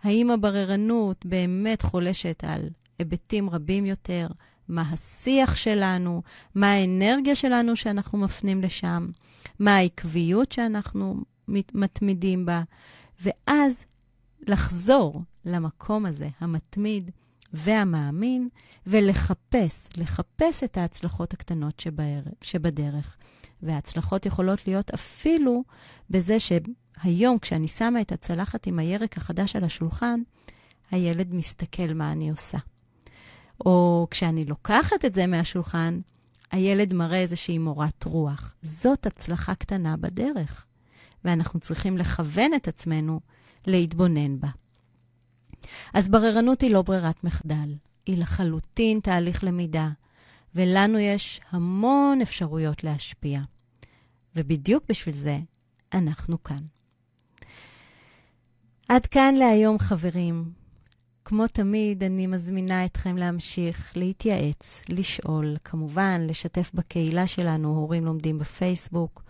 האם 0.02 0.30
הבררנות 0.30 1.26
באמת 1.26 1.82
חולשת 1.82 2.44
על 2.46 2.68
היבטים 2.98 3.50
רבים 3.50 3.86
יותר, 3.86 4.26
מה 4.68 4.82
השיח 4.82 5.56
שלנו, 5.56 6.22
מה 6.54 6.72
האנרגיה 6.72 7.34
שלנו 7.34 7.76
שאנחנו 7.76 8.18
מפנים 8.18 8.62
לשם, 8.62 9.08
מה 9.58 9.76
העקביות 9.76 10.52
שאנחנו 10.52 11.22
מתמידים 11.74 12.46
בה, 12.46 12.62
ואז 13.20 13.84
לחזור 14.48 15.22
למקום 15.44 16.06
הזה, 16.06 16.28
המתמיד 16.40 17.10
והמאמין, 17.52 18.48
ולחפש, 18.86 19.88
לחפש 19.96 20.64
את 20.64 20.76
ההצלחות 20.76 21.32
הקטנות 21.32 21.82
שבדרך. 22.42 23.16
וההצלחות 23.62 24.26
יכולות 24.26 24.66
להיות 24.66 24.90
אפילו 24.90 25.64
בזה 26.10 26.40
שהיום, 27.02 27.38
כשאני 27.38 27.68
שמה 27.68 28.00
את 28.00 28.12
הצלחת 28.12 28.66
עם 28.66 28.78
הירק 28.78 29.16
החדש 29.16 29.56
על 29.56 29.64
השולחן, 29.64 30.20
הילד 30.90 31.34
מסתכל 31.34 31.94
מה 31.94 32.12
אני 32.12 32.30
עושה. 32.30 32.58
או 33.60 34.06
כשאני 34.10 34.44
לוקחת 34.44 35.04
את 35.04 35.14
זה 35.14 35.26
מהשולחן, 35.26 36.00
הילד 36.50 36.94
מראה 36.94 37.20
איזושהי 37.20 37.58
מורת 37.58 38.04
רוח. 38.04 38.54
זאת 38.62 39.06
הצלחה 39.06 39.54
קטנה 39.54 39.96
בדרך, 39.96 40.66
ואנחנו 41.24 41.60
צריכים 41.60 41.98
לכוון 41.98 42.54
את 42.54 42.68
עצמנו 42.68 43.20
להתבונן 43.66 44.40
בה. 44.40 44.48
אז 45.94 46.08
בררנות 46.08 46.60
היא 46.60 46.70
לא 46.70 46.82
ברירת 46.82 47.24
מחדל, 47.24 47.74
היא 48.06 48.18
לחלוטין 48.18 49.00
תהליך 49.00 49.44
למידה, 49.44 49.88
ולנו 50.54 50.98
יש 50.98 51.40
המון 51.50 52.20
אפשרויות 52.20 52.84
להשפיע. 52.84 53.40
ובדיוק 54.36 54.84
בשביל 54.88 55.14
זה 55.14 55.38
אנחנו 55.92 56.42
כאן. 56.42 56.75
עד 58.88 59.06
כאן 59.06 59.34
להיום, 59.34 59.78
חברים. 59.78 60.44
כמו 61.24 61.46
תמיד, 61.46 62.04
אני 62.04 62.26
מזמינה 62.26 62.84
אתכם 62.84 63.16
להמשיך 63.16 63.92
להתייעץ, 63.96 64.84
לשאול, 64.88 65.56
כמובן, 65.64 66.26
לשתף 66.28 66.70
בקהילה 66.74 67.26
שלנו, 67.26 67.68
הורים 67.68 68.04
לומדים 68.04 68.38
בפייסבוק, 68.38 69.22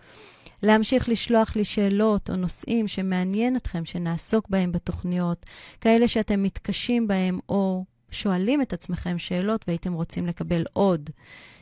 להמשיך 0.63 1.09
לשלוח 1.09 1.55
לי 1.55 1.65
שאלות 1.65 2.29
או 2.29 2.35
נושאים 2.35 2.87
שמעניין 2.87 3.55
אתכם 3.55 3.85
שנעסוק 3.85 4.49
בהם 4.49 4.71
בתוכניות, 4.71 5.45
כאלה 5.81 6.07
שאתם 6.07 6.43
מתקשים 6.43 7.07
בהם 7.07 7.39
או 7.49 7.85
שואלים 8.11 8.61
את 8.61 8.73
עצמכם 8.73 9.17
שאלות 9.17 9.65
והייתם 9.67 9.93
רוצים 9.93 10.27
לקבל 10.27 10.63
עוד 10.73 11.09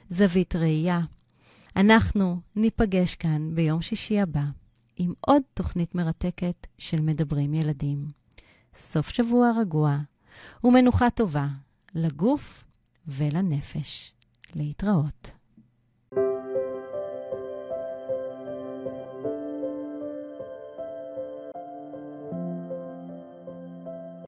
זווית 0.09 0.55
ראייה. 0.55 0.99
אנחנו 1.75 2.39
ניפגש 2.55 3.15
כאן 3.15 3.49
ביום 3.53 3.81
שישי 3.81 4.19
הבא 4.19 4.64
עם 4.95 5.13
עוד 5.19 5.41
תוכנית 5.53 5.95
מרתקת 5.95 6.67
של 6.77 7.01
מדברים 7.01 7.53
ילדים. 7.53 8.07
סוף 8.75 9.09
שבוע 9.09 9.51
רגוע. 9.59 9.97
ומנוחה 10.63 11.09
טובה 11.09 11.47
לגוף 11.95 12.65
ולנפש. 13.07 14.13
להתראות. 14.55 15.31